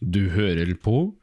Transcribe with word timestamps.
Du 0.00 0.28
hører 0.28 0.74
på 0.84 1.14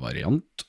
Variant. 0.00 0.64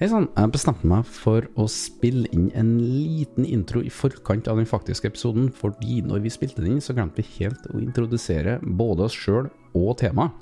Hei 0.00 0.08
sann, 0.10 0.26
jeg 0.34 0.50
bestemte 0.50 0.88
meg 0.90 1.06
for 1.06 1.46
å 1.54 1.68
spille 1.70 2.26
inn 2.34 2.48
en 2.58 2.72
liten 2.80 3.46
intro 3.46 3.84
i 3.86 3.92
forkant 3.92 4.48
av 4.50 4.58
den 4.58 4.66
faktiske 4.66 5.12
episoden, 5.12 5.46
fordi 5.54 6.00
når 6.02 6.24
vi 6.24 6.32
spilte 6.34 6.64
den 6.64 6.72
inn, 6.74 6.82
så 6.82 6.96
glemte 6.96 7.22
vi 7.22 7.36
helt 7.38 7.68
å 7.70 7.78
introdusere 7.78 8.58
både 8.64 9.06
oss 9.06 9.14
sjøl 9.14 9.46
og 9.76 9.92
temaet. 10.00 10.32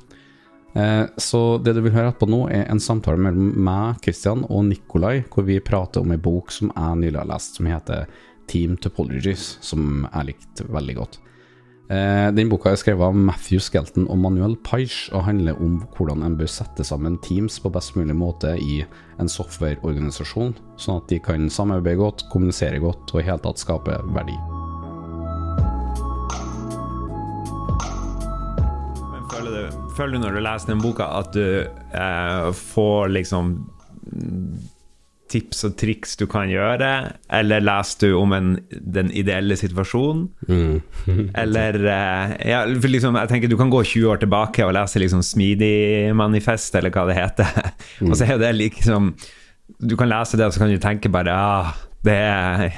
Så 1.20 1.58
det 1.60 1.74
du 1.76 1.82
vil 1.82 1.92
høre 1.92 2.14
etterpå 2.14 2.28
nå, 2.30 2.40
er 2.54 2.70
en 2.70 2.80
samtale 2.80 3.20
mellom 3.20 3.52
meg, 3.68 4.00
Christian 4.04 4.46
og 4.48 4.64
Nikolai, 4.70 5.26
hvor 5.28 5.44
vi 5.44 5.60
prater 5.60 6.00
om 6.06 6.12
ei 6.14 6.20
bok 6.22 6.54
som 6.54 6.72
jeg 6.72 7.02
nylig 7.02 7.20
har 7.20 7.28
lest, 7.34 7.58
som 7.58 7.68
heter 7.68 8.08
Team 8.48 8.76
Topologies, 8.80 9.56
som 9.64 10.06
jeg 10.08 10.32
likte 10.32 10.68
veldig 10.72 10.98
godt. 10.98 11.18
Eh, 11.88 12.28
den 12.36 12.50
boka 12.52 12.68
er 12.68 12.76
skrevet 12.76 13.00
av 13.06 13.16
Matthew 13.16 13.62
Skelton 13.64 14.04
og 14.12 14.18
Manuel 14.20 14.58
Paish, 14.60 15.08
og 15.16 15.24
handler 15.24 15.56
om 15.64 15.78
hvordan 15.96 16.20
en 16.26 16.36
bør 16.36 16.50
sette 16.52 16.84
sammen 16.84 17.16
teams 17.24 17.56
på 17.64 17.72
best 17.72 17.96
mulig 17.96 18.16
måte 18.16 18.52
i 18.60 18.82
en 19.18 19.32
softwareorganisasjon, 19.32 20.52
sånn 20.76 21.00
at 21.00 21.08
de 21.08 21.20
kan 21.24 21.48
samarbeide 21.48 22.02
godt, 22.02 22.26
kommunisere 22.32 22.82
godt 22.84 23.14
og 23.14 23.22
i 23.22 23.28
hele 23.30 23.40
tatt 23.44 23.64
skape 23.64 23.96
verdi. 24.12 24.36
Føler 29.98 30.14
du 30.14 30.22
når 30.22 30.36
du 30.36 30.42
leser 30.44 30.70
den 30.70 30.82
boka 30.82 31.08
at 31.18 31.32
du 31.34 31.42
eh, 31.66 32.48
får 32.54 33.08
liksom 33.16 33.54
tips 35.32 35.64
og 35.68 35.74
triks 35.80 36.16
du 36.20 36.26
kan 36.30 36.50
gjøre, 36.50 36.90
eller 37.38 37.64
leser 37.64 38.06
du 38.06 38.16
om 38.18 38.32
en, 38.36 38.52
den 38.70 39.10
ideelle 39.16 39.56
situasjonen? 39.60 40.28
Mm. 40.48 40.78
eller 41.42 41.80
eh, 41.82 42.36
ja, 42.50 42.62
liksom, 42.68 43.18
jeg 43.18 43.30
tenker 43.32 43.50
Du 43.50 43.58
kan 43.60 43.72
gå 43.72 43.82
20 43.84 44.12
år 44.12 44.22
tilbake 44.22 44.66
og 44.66 44.74
lese 44.76 45.02
liksom 45.02 45.24
Smidig-manifest, 45.24 46.78
eller 46.78 46.94
hva 46.94 47.06
det 47.08 47.18
heter. 47.18 47.74
og 48.08 48.16
så 48.18 48.28
er 48.28 48.40
det 48.40 48.54
liksom 48.56 49.12
Du 49.78 49.96
kan 50.00 50.10
lese 50.10 50.40
det, 50.40 50.48
og 50.48 50.56
så 50.56 50.64
kan 50.64 50.72
du 50.72 50.80
tenke 50.82 51.12
bare 51.12 51.34
ah, 51.34 51.76
det 52.06 52.16
er 52.16 52.72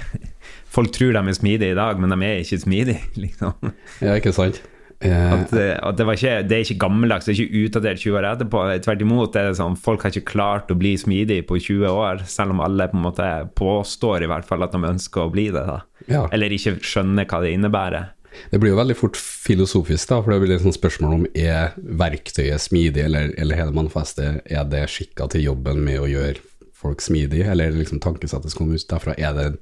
Folk 0.70 0.92
tror 0.94 1.16
de 1.16 1.22
er 1.26 1.34
smidige 1.34 1.74
i 1.74 1.78
dag, 1.78 1.98
men 1.98 2.12
de 2.14 2.26
er 2.26 2.44
ikke 2.44 2.60
smidige, 2.62 3.00
liksom. 3.24 3.72
Ja, 3.98 4.14
ikke 4.14 4.32
sant? 4.32 4.60
At, 5.00 5.52
eh, 5.56 5.78
at 5.80 5.96
det, 5.96 6.04
var 6.04 6.18
ikke, 6.18 6.34
det 6.44 6.56
er 6.56 6.64
ikke 6.66 6.82
gammeldags, 6.82 7.24
det 7.24 7.32
er 7.32 7.38
ikke 7.40 7.64
utdatert 7.64 8.02
20 8.02 8.18
år 8.20 8.26
etterpå. 8.34 8.64
Tvert 8.84 9.04
imot, 9.06 9.32
det 9.32 9.42
er 9.42 9.56
sånn, 9.56 9.78
folk 9.80 10.04
har 10.04 10.12
ikke 10.12 10.34
klart 10.34 10.72
å 10.72 10.76
bli 10.76 10.92
smidig 11.00 11.40
på 11.48 11.56
20 11.56 11.88
år, 11.88 12.24
selv 12.28 12.52
om 12.54 12.60
alle 12.64 12.90
på 12.90 12.98
en 12.98 13.06
måte 13.06 13.28
påstår 13.56 14.26
i 14.26 14.30
hvert 14.30 14.48
fall 14.48 14.66
at 14.66 14.76
de 14.76 14.82
ønsker 14.90 15.24
å 15.24 15.32
bli 15.32 15.48
det. 15.54 15.64
ja. 16.10 16.26
Eller 16.28 16.52
ikke 16.52 16.76
skjønner 16.84 17.28
hva 17.30 17.40
det 17.44 17.54
innebærer. 17.56 18.10
Det 18.52 18.60
blir 18.62 18.72
jo 18.72 18.78
veldig 18.78 18.96
fort 18.98 19.16
filosofisk, 19.18 20.12
da, 20.12 20.20
for 20.22 20.34
det 20.34 20.40
blir 20.44 20.54
et 20.54 20.62
sånt 20.62 20.76
spørsmål 20.76 21.16
om 21.16 21.24
er 21.34 21.72
verktøyet 21.78 22.62
smidig, 22.62 23.02
eller, 23.08 23.32
eller 23.40 23.58
hele 23.58 23.74
manifestet, 23.74 24.44
er 24.46 24.68
det 24.70 24.84
skikka 24.92 25.26
til 25.32 25.48
jobben 25.48 25.82
med 25.86 25.98
å 26.02 26.08
gjøre 26.10 26.44
folk 26.80 27.02
smidige, 27.04 27.48
eller 27.50 27.74
liksom 27.76 28.00
tankesettet 28.04 28.52
som 28.52 28.62
kommer 28.62 28.78
ut 28.78 28.92
derfra, 28.92 29.16
er 29.18 29.34
det 29.36 29.48
en 29.48 29.58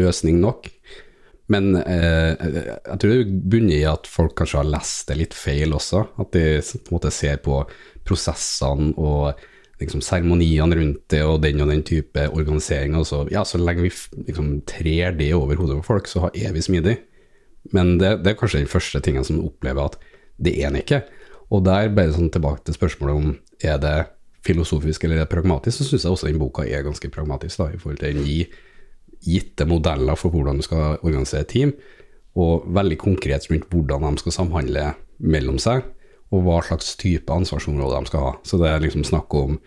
løsning 0.00 0.42
nok? 0.42 0.68
Men 1.50 1.74
eh, 1.80 2.34
jeg 2.38 2.98
tror 3.02 3.14
det 3.14 3.38
bunner 3.50 3.74
i 3.74 3.86
at 3.90 4.06
folk 4.10 4.36
kanskje 4.38 4.60
har 4.60 4.68
lest 4.70 5.08
det 5.10 5.18
litt 5.18 5.34
feil 5.34 5.74
også, 5.74 6.04
at 6.22 6.30
de 6.36 6.44
på 6.62 6.92
en 6.92 6.96
måte 6.96 7.10
ser 7.14 7.40
på 7.42 7.64
prosessene 8.06 8.92
og 9.00 9.40
liksom 9.80 10.02
seremoniene 10.04 10.76
rundt 10.76 11.02
det 11.10 11.22
og 11.24 11.40
den 11.42 11.62
og 11.64 11.72
den 11.72 11.82
type 11.86 12.26
organisering. 12.28 12.94
Og 13.00 13.08
så, 13.08 13.24
ja, 13.32 13.42
så 13.48 13.58
lenge 13.58 13.88
vi 13.88 13.92
liksom 14.28 14.60
trer 14.68 15.16
det 15.16 15.32
over 15.34 15.58
hodet 15.58 15.80
på 15.80 15.88
folk, 15.94 16.10
så 16.10 16.28
er 16.30 16.54
vi 16.54 16.64
smidig. 16.64 16.98
Men 17.74 17.96
det, 18.00 18.20
det 18.24 18.32
er 18.32 18.40
kanskje 18.40 18.62
den 18.62 18.70
første 18.70 19.00
tingen 19.04 19.26
som 19.26 19.42
opplever 19.42 19.90
at 19.90 19.98
det 20.40 20.54
er 20.60 20.70
en 20.70 20.80
ikke. 20.80 21.02
Og 21.50 21.64
der, 21.66 21.90
bare 21.92 22.14
sånn 22.14 22.30
tilbake 22.32 22.62
til 22.64 22.76
spørsmålet 22.76 23.18
om 23.18 23.32
er 23.66 23.80
det 23.82 23.96
filosofisk 24.46 25.04
eller 25.04 25.18
er 25.18 25.26
det 25.26 25.32
pragmatisk, 25.32 25.80
så 25.80 25.88
syns 25.88 26.06
jeg 26.06 26.14
også 26.14 26.30
den 26.30 26.40
boka 26.40 26.64
er 26.64 26.86
ganske 26.86 27.10
pragmatisk, 27.12 27.60
da, 27.60 27.72
i 27.74 27.80
forhold 27.80 28.00
til 28.00 28.14
den 28.14 28.28
gi 28.28 28.44
gitte 29.24 29.66
modeller 29.68 30.18
for 30.18 30.32
hvordan 30.32 30.60
du 30.60 30.64
skal 30.66 30.98
organisere 31.02 31.48
team, 31.48 31.74
og 32.38 32.66
veldig 32.70 32.98
konkret 33.00 33.48
rundt 33.50 33.68
hvordan 33.72 34.06
de 34.06 34.22
skal 34.22 34.36
samhandle 34.36 34.86
mellom 35.18 35.58
seg, 35.60 35.84
og 36.30 36.46
hva 36.46 36.60
slags 36.64 36.94
type 37.00 37.32
ansvarsområde 37.34 37.98
de 37.98 38.10
skal 38.10 38.26
ha. 38.26 38.32
Så 38.46 38.60
det 38.60 38.70
er 38.70 38.84
liksom 38.84 39.04
snakk 39.06 39.34
om 39.34 39.58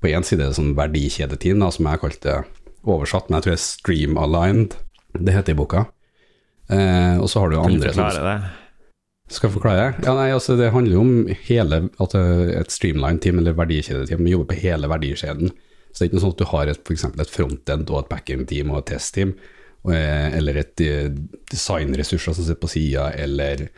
på 0.00 0.08
én 0.08 0.24
side 0.24 0.44
er 0.44 0.52
det 0.52 0.56
sånn 0.56 0.76
verdikjedeteam, 0.78 1.64
som 1.72 1.88
jeg 1.88 2.00
kalte 2.00 2.22
det 2.24 2.38
oversatt, 2.88 3.28
men 3.28 3.38
jeg 3.38 3.46
tror 3.46 3.52
det 3.52 3.58
er 3.58 3.64
stream 3.66 4.20
aligned, 4.20 4.76
det 5.18 5.34
heter 5.36 5.56
i 5.56 5.58
boka. 5.58 5.84
Eh, 6.70 7.16
og 7.20 7.28
så 7.28 7.42
har 7.42 7.52
du 7.52 7.60
andre 7.60 7.92
som 7.92 8.08
skal 9.30 9.46
jeg 9.46 9.60
forklare? 9.60 9.90
Ja, 10.02 10.14
nei, 10.18 10.30
altså 10.34 10.56
Det 10.58 10.72
handler 10.74 10.96
jo 10.96 11.02
om 11.04 11.28
hele, 11.46 11.84
at 12.02 12.14
et 12.18 12.72
streamline 12.74 13.22
team 13.22 13.38
eller 13.38 13.54
verdikjedeteam 13.54 14.26
jobber 14.26 14.48
på 14.50 14.58
hele 14.64 14.90
verdikjeden. 14.90 15.52
Så 15.90 15.98
det 15.98 16.06
er 16.06 16.10
ikke 16.10 16.18
noe 16.18 16.24
sånn 16.26 16.34
at 16.36 16.42
du 16.42 16.50
har 16.52 16.72
et, 16.72 16.82
for 16.86 17.22
et 17.24 17.34
frontend 17.34 17.92
og 17.92 18.02
et 18.02 18.10
backend-team 18.10 18.72
og 18.72 18.82
et 18.82 18.90
test-team, 18.94 19.34
eh, 19.90 20.26
eller 20.38 20.60
et 20.62 20.82
eh, 20.86 21.08
designressurser 21.50 22.36
som 22.36 22.46
sitter 22.46 22.60
på 22.62 22.70
sida, 22.70 23.10
eller 23.18 23.68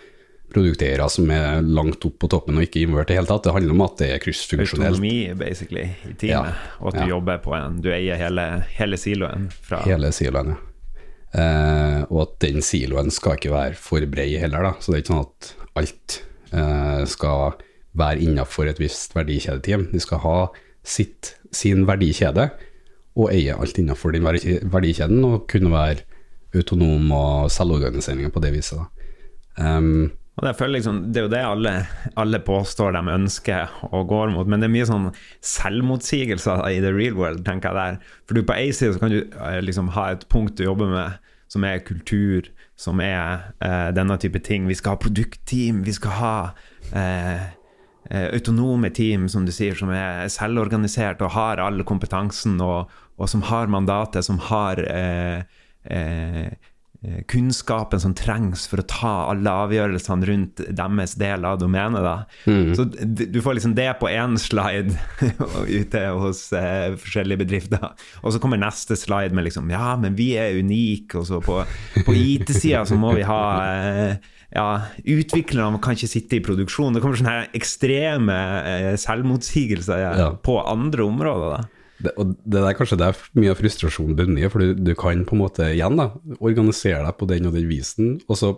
produkteiere 0.52 1.06
som 1.08 1.30
er 1.32 1.62
langt 1.64 2.04
opp 2.04 2.18
på 2.20 2.28
toppen 2.30 2.58
og 2.58 2.66
ikke 2.66 2.82
involvert 2.82 3.10
i 3.10 3.14
det 3.14 3.20
hele 3.22 3.30
tatt. 3.30 3.46
Det 3.46 3.54
handler 3.56 3.76
om 3.76 3.84
at 3.86 4.02
det 4.02 4.10
er 4.12 4.20
kryssfunksjonelt. 4.22 4.98
Autonomi, 4.98 5.14
basically, 5.38 5.86
i 6.04 6.12
teamet. 6.20 6.52
Ja, 6.52 6.74
Og 6.80 6.90
at 6.90 6.98
du 6.98 7.04
ja. 7.06 7.08
jobber 7.14 7.40
på 7.44 7.54
en 7.56 7.80
Du 7.84 7.88
eier 7.94 8.20
hele, 8.20 8.44
hele 8.76 9.00
siloen 9.00 9.48
fra 9.64 9.80
Hele 9.86 10.12
siloen, 10.12 10.52
ja. 10.54 10.60
Eh, 11.32 12.02
og 12.10 12.18
at 12.26 12.34
den 12.44 12.60
siloen 12.60 13.08
skal 13.08 13.38
ikke 13.38 13.54
være 13.54 13.78
for 13.80 14.04
bred 14.12 14.34
heller, 14.42 14.66
da. 14.68 14.74
Så 14.80 14.92
det 14.92 14.98
er 14.98 15.04
ikke 15.04 15.14
sånn 15.14 15.24
at 15.24 15.52
alt 15.80 16.16
eh, 16.52 17.04
skal 17.08 17.54
være 17.96 18.24
innafor 18.24 18.68
et 18.68 18.80
visst 18.80 19.16
verdikjedeteam. 19.16 19.86
De 19.92 20.00
skal 20.02 20.20
ha 20.26 20.36
sitt, 20.82 21.36
sin 21.54 21.86
verdikjede 21.88 22.50
og 23.18 23.28
eie 23.32 23.54
alt 23.54 23.78
innenfor 23.78 24.14
den 24.14 24.24
verdikjeden 24.24 25.22
og 25.28 25.46
kunne 25.50 25.72
være 25.72 26.06
autonom 26.56 27.12
og 27.16 27.52
selvorganisering 27.52 28.32
på 28.32 28.42
det 28.44 28.52
viset. 28.56 28.80
Um, 29.58 30.12
liksom, 30.40 31.12
Det 31.12 31.20
er 31.20 31.26
jo 31.26 31.32
det 31.32 31.44
alle, 31.44 31.86
alle 32.16 32.38
påstår 32.40 32.92
de 32.92 33.02
ønsker 33.12 33.68
og 33.92 34.08
går 34.08 34.32
mot, 34.32 34.46
men 34.46 34.60
det 34.60 34.68
er 34.68 34.76
mye 34.76 34.88
sånn 34.88 35.10
selvmotsigelser 35.40 36.64
i 36.70 36.80
the 36.80 36.92
real 36.92 37.14
world, 37.14 37.44
tenker 37.44 37.68
jeg 37.68 37.76
der. 37.76 38.14
For 38.26 38.34
du 38.34 38.42
på 38.42 38.56
én 38.56 38.72
side 38.72 38.94
så 38.94 39.02
kan 39.02 39.12
du 39.12 39.20
eh, 39.22 39.60
liksom 39.60 39.92
ha 39.92 40.10
et 40.12 40.26
punkt 40.28 40.56
du 40.56 40.64
jobber 40.64 40.88
med, 40.88 41.20
som 41.52 41.64
er 41.64 41.84
kultur, 41.84 42.48
som 42.76 43.00
er 43.00 43.52
eh, 43.60 43.90
denne 43.92 44.16
type 44.18 44.40
ting. 44.40 44.68
Vi 44.68 44.74
skal 44.74 44.96
ha 44.96 45.02
produktteam, 45.04 45.84
vi 45.84 45.92
skal 45.92 46.16
ha 46.16 46.36
eh, 46.96 47.52
autonome 48.12 48.90
team, 48.90 49.28
som 49.28 49.46
du 49.46 49.52
sier, 49.54 49.76
som 49.78 49.92
er 49.94 50.28
selvorganisert 50.32 51.22
og 51.24 51.32
har 51.36 51.62
all 51.62 51.80
kompetansen, 51.88 52.58
og, 52.60 52.90
og 53.16 53.30
som 53.30 53.44
har 53.48 53.70
mandatet, 53.72 54.26
som 54.26 54.40
har 54.50 54.80
eh, 54.84 55.44
eh, 55.84 56.46
eh, 57.02 57.22
kunnskapen 57.30 58.02
som 58.02 58.14
trengs 58.18 58.66
for 58.70 58.82
å 58.82 58.86
ta 58.88 59.12
alle 59.30 59.54
avgjørelsene 59.64 60.28
rundt 60.28 60.64
deres 60.68 61.16
del 61.20 61.46
av 61.48 61.60
domenet. 61.62 62.04
Da. 62.04 62.16
Så 62.76 62.86
du 63.06 63.40
får 63.42 63.58
liksom 63.58 63.76
det 63.78 63.88
på 64.02 64.10
én 64.10 64.36
slide 64.40 64.96
ute 65.80 66.04
hos 66.18 66.44
eh, 66.56 66.92
forskjellige 66.98 67.44
bedrifter. 67.44 67.88
Og 68.22 68.34
så 68.34 68.42
kommer 68.42 68.60
neste 68.60 68.98
slide 68.98 69.36
med 69.36 69.48
liksom 69.48 69.72
Ja, 69.72 69.94
men 70.00 70.18
vi 70.18 70.32
er 70.40 70.58
unike. 70.60 71.22
Og 71.22 71.30
så 71.30 71.40
på, 71.44 71.62
på 72.06 72.20
IT-sida 72.34 72.84
så 72.88 73.00
må 73.00 73.16
vi 73.16 73.26
ha 73.28 73.42
eh, 73.72 74.32
ja, 74.54 74.66
utviklerne 75.08 75.80
kan 75.82 75.96
ikke 75.96 76.10
sitte 76.12 76.36
i 76.38 76.42
produksjon. 76.44 76.92
Det 76.96 77.02
kommer 77.04 77.20
sånne 77.20 77.36
ekstreme 77.56 78.38
eh, 78.68 78.88
selvmotsigelser 79.00 80.02
Ja. 80.18 80.26
på 80.44 80.58
andre 80.60 81.06
områder. 81.06 81.56
da. 81.56 81.62
det, 82.02 82.12
og 82.18 82.36
det 82.44 82.60
er 82.66 82.76
kanskje 82.78 82.98
der 83.00 83.16
mye 83.38 83.52
av 83.54 83.60
frustrasjonen 83.60 84.16
bunner 84.18 84.44
i, 84.44 84.50
for 84.52 84.60
du, 84.64 84.74
du 84.74 84.94
kan 84.98 85.24
på 85.28 85.36
en 85.36 85.42
måte 85.44 85.70
igjen 85.72 85.96
da, 86.00 86.10
organisere 86.40 87.04
deg 87.06 87.16
på 87.20 87.28
den 87.30 87.46
og 87.48 87.54
den 87.56 87.68
visen, 87.70 88.16
og 88.28 88.36
så 88.40 88.52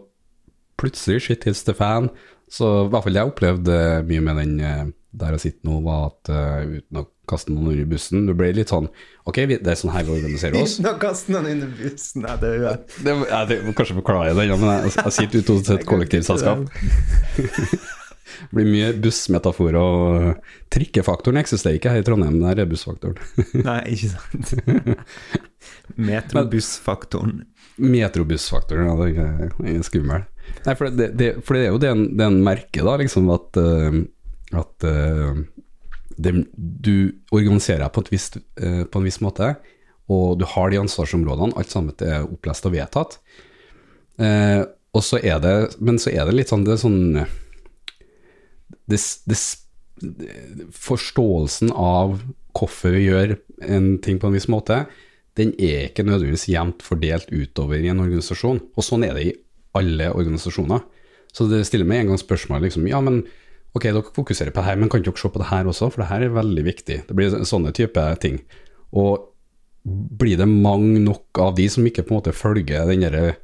plutselig 0.80 1.22
shit 1.28 1.44
hits 1.46 1.62
the 1.68 1.74
fan. 1.76 2.10
Så 2.50 2.66
i 2.86 2.90
hvert 2.92 3.04
fall 3.06 3.16
jeg 3.16 3.30
opplevde 3.30 3.76
mye 4.08 4.22
med 4.24 4.40
den 4.42 4.54
eh, 4.60 4.84
der 5.14 5.36
jeg 5.36 5.44
sitter 5.44 5.68
nå, 5.70 5.76
var 5.86 6.08
at 6.10 6.30
uh, 6.34 6.74
uten 6.80 6.98
å 6.98 7.04
kaste 7.30 7.52
noen 7.52 7.70
under 7.72 7.88
bussen, 7.90 8.26
du 8.28 8.34
ble 8.36 8.50
litt 8.56 8.72
sånn 8.72 8.88
Ok, 9.24 9.38
det 9.48 9.64
er 9.64 9.78
sånn 9.80 9.92
her 9.94 10.04
vi 10.04 10.12
organiserer 10.18 10.60
oss. 10.60 10.76
Nå 10.84 10.92
kaster 11.00 11.32
noen 11.36 11.46
under 11.54 11.70
bussen. 11.78 12.22
Nei, 12.26 12.34
det 12.42 12.48
er 12.50 12.56
jo 12.60 12.72
Det, 13.06 13.14
jeg, 13.30 13.48
det, 13.52 13.58
kanskje 13.78 13.96
forklare 14.00 14.34
det, 14.36 14.48
ja, 14.50 14.56
men 14.60 14.72
jeg, 14.84 14.94
jeg 15.00 15.14
sitter 15.18 15.44
ute 15.44 15.56
hos 15.58 15.70
et 15.76 15.86
kollektivselskap. 15.88 16.66
Det 17.38 18.50
blir 18.54 18.66
mye 18.68 18.90
bussmetaforer, 19.00 19.78
og 19.80 20.68
trikkefaktoren 20.74 21.38
eksisterer 21.40 21.78
ikke 21.78 21.92
her 21.94 22.02
i 22.02 22.06
Trondheim, 22.06 22.40
der 22.42 22.60
er 22.64 22.68
bussfaktoren. 22.68 23.16
Nei, 23.68 23.80
ikke 23.94 24.12
sant. 24.12 24.54
Metrobussfaktoren. 25.96 27.44
Metrobussfaktoren, 27.76 28.86
ja, 28.86 28.94
det 29.00 29.18
er- 29.18 29.76
er 29.76 29.82
skummel. 29.82 30.24
Nei, 30.66 30.74
for 30.76 30.90
det, 30.90 31.08
det, 31.18 31.30
for 31.44 31.54
det 31.56 31.64
er 31.64 31.72
jo 31.72 31.78
det 31.80 31.88
en, 31.90 32.04
det 32.16 32.26
en 32.26 32.42
merker, 32.44 32.84
da, 32.84 32.96
liksom, 33.00 33.30
at, 33.32 33.56
eh, 33.56 33.96
at 34.60 34.84
eh, 34.84 35.40
det, 36.16 36.32
du 36.54 37.14
organiserer 37.34 37.84
deg 37.84 37.94
på, 37.94 38.04
eh, 38.12 38.84
på 38.84 39.00
en 39.00 39.06
viss 39.06 39.20
måte, 39.24 39.54
og 40.12 40.38
du 40.40 40.44
har 40.48 40.70
de 40.70 40.82
ansvarsområdene, 40.82 41.56
alt 41.56 41.72
sammen 41.72 41.94
er 42.04 42.26
opplest 42.26 42.66
og 42.68 42.74
vedtatt. 42.76 43.18
Eh, 44.20 44.62
og 44.94 45.02
så 45.02 45.18
er 45.18 45.40
det 45.42 45.54
Men 45.82 45.96
så 45.98 46.12
er 46.12 46.28
det 46.28 46.36
litt 46.36 46.50
sånn 46.52 46.62
Det 46.62 46.70
er 46.70 46.78
sånn 46.78 47.00
det, 48.86 48.98
det, 49.26 49.38
Forståelsen 50.70 51.72
av 51.74 52.20
hvorfor 52.54 52.94
vi 52.94 53.08
gjør 53.08 53.34
en 53.66 53.96
ting 53.98 54.20
på 54.22 54.28
en 54.28 54.36
viss 54.36 54.46
måte, 54.46 54.84
den 55.34 55.50
er 55.58 55.88
ikke 55.88 56.04
nødvendigvis 56.06 56.46
jevnt 56.46 56.84
fordelt 56.86 57.32
utover 57.32 57.82
i 57.82 57.90
en 57.90 58.02
organisasjon. 58.04 58.60
Og 58.78 58.86
sånn 58.86 59.02
er 59.02 59.16
det 59.16 59.24
i 59.26 59.32
alle 59.74 60.12
organisasjoner. 60.14 60.84
Så 61.34 61.48
det 61.50 61.64
stiller 61.66 61.88
meg 61.88 62.04
en 62.04 62.12
gang 62.12 62.20
spørsmål 62.22 62.62
liksom, 62.68 62.86
ja, 62.86 63.00
men 63.02 63.24
ok, 63.74 63.86
dere 63.90 64.14
fokuserer 64.16 64.54
på 64.54 64.62
det 64.62 64.68
her, 64.68 64.80
men 64.80 64.90
kan 64.90 65.02
ikke 65.02 65.12
dere 65.12 65.22
se 65.24 65.30
på 65.34 65.42
det 65.42 65.50
her 65.50 65.70
også, 65.70 65.90
for 65.92 66.04
det 66.04 66.10
her 66.10 66.26
er 66.26 66.36
veldig 66.36 66.64
viktig. 66.66 66.98
Det 67.08 67.16
blir 67.16 67.38
sånne 67.48 67.72
type 67.76 68.04
ting. 68.22 68.40
Og 68.94 69.30
blir 69.84 70.38
det 70.40 70.48
mange 70.48 71.00
nok 71.02 71.40
av 71.42 71.56
de 71.58 71.66
som 71.68 71.84
ikke 71.86 72.06
på 72.06 72.14
en 72.14 72.20
måte 72.22 72.36
følger 72.36 72.86
den 72.88 73.04
derre 73.04 73.34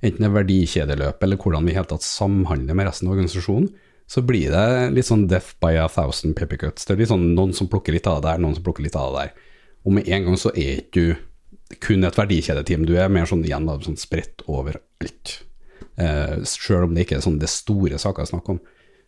enten 0.00 0.24
det 0.24 0.32
verdikjedeløpet 0.32 1.24
eller 1.26 1.40
hvordan 1.40 1.66
vi 1.68 1.76
helt 1.76 1.90
tatt 1.92 2.04
samhandler 2.06 2.76
med 2.76 2.86
resten 2.88 3.08
av 3.08 3.16
organisasjonen, 3.16 3.68
så 4.10 4.22
blir 4.26 4.50
det 4.50 4.92
litt 4.94 5.06
sånn 5.06 5.26
death 5.30 5.58
by 5.62 5.76
a 5.78 5.86
thousand 5.92 6.34
papercuts. 6.38 6.86
Det 6.86 6.94
er 6.94 7.02
litt 7.02 7.12
sånn 7.12 7.28
noen 7.36 7.52
som 7.54 7.68
plukker 7.70 7.94
litt 7.94 8.08
av 8.10 8.22
det 8.22 8.30
der, 8.30 8.40
noen 8.42 8.56
som 8.56 8.64
plukker 8.66 8.86
litt 8.86 8.96
av 8.98 9.12
det 9.12 9.26
der. 9.26 9.50
Og 9.84 9.94
med 9.96 10.08
en 10.08 10.26
gang 10.26 10.40
så 10.40 10.52
er 10.54 10.80
ikke 10.80 11.04
du 11.04 11.76
kun 11.84 12.02
et 12.02 12.18
verdikjedeteam, 12.18 12.88
du 12.88 12.96
er 12.98 13.12
mer 13.12 13.28
sånn 13.30 13.44
igjen 13.46 13.68
da, 13.68 13.76
sånn 13.84 14.00
spredt 14.00 14.42
overalt. 14.50 15.36
Eh, 16.00 16.40
Sjøl 16.48 16.88
om 16.88 16.96
det 16.96 17.04
ikke 17.04 17.20
er 17.20 17.26
sånn 17.26 17.38
det 17.38 17.52
store 17.52 18.00
saker 18.02 18.24
er 18.24 18.32
snakk 18.32 18.50
om. 18.56 18.58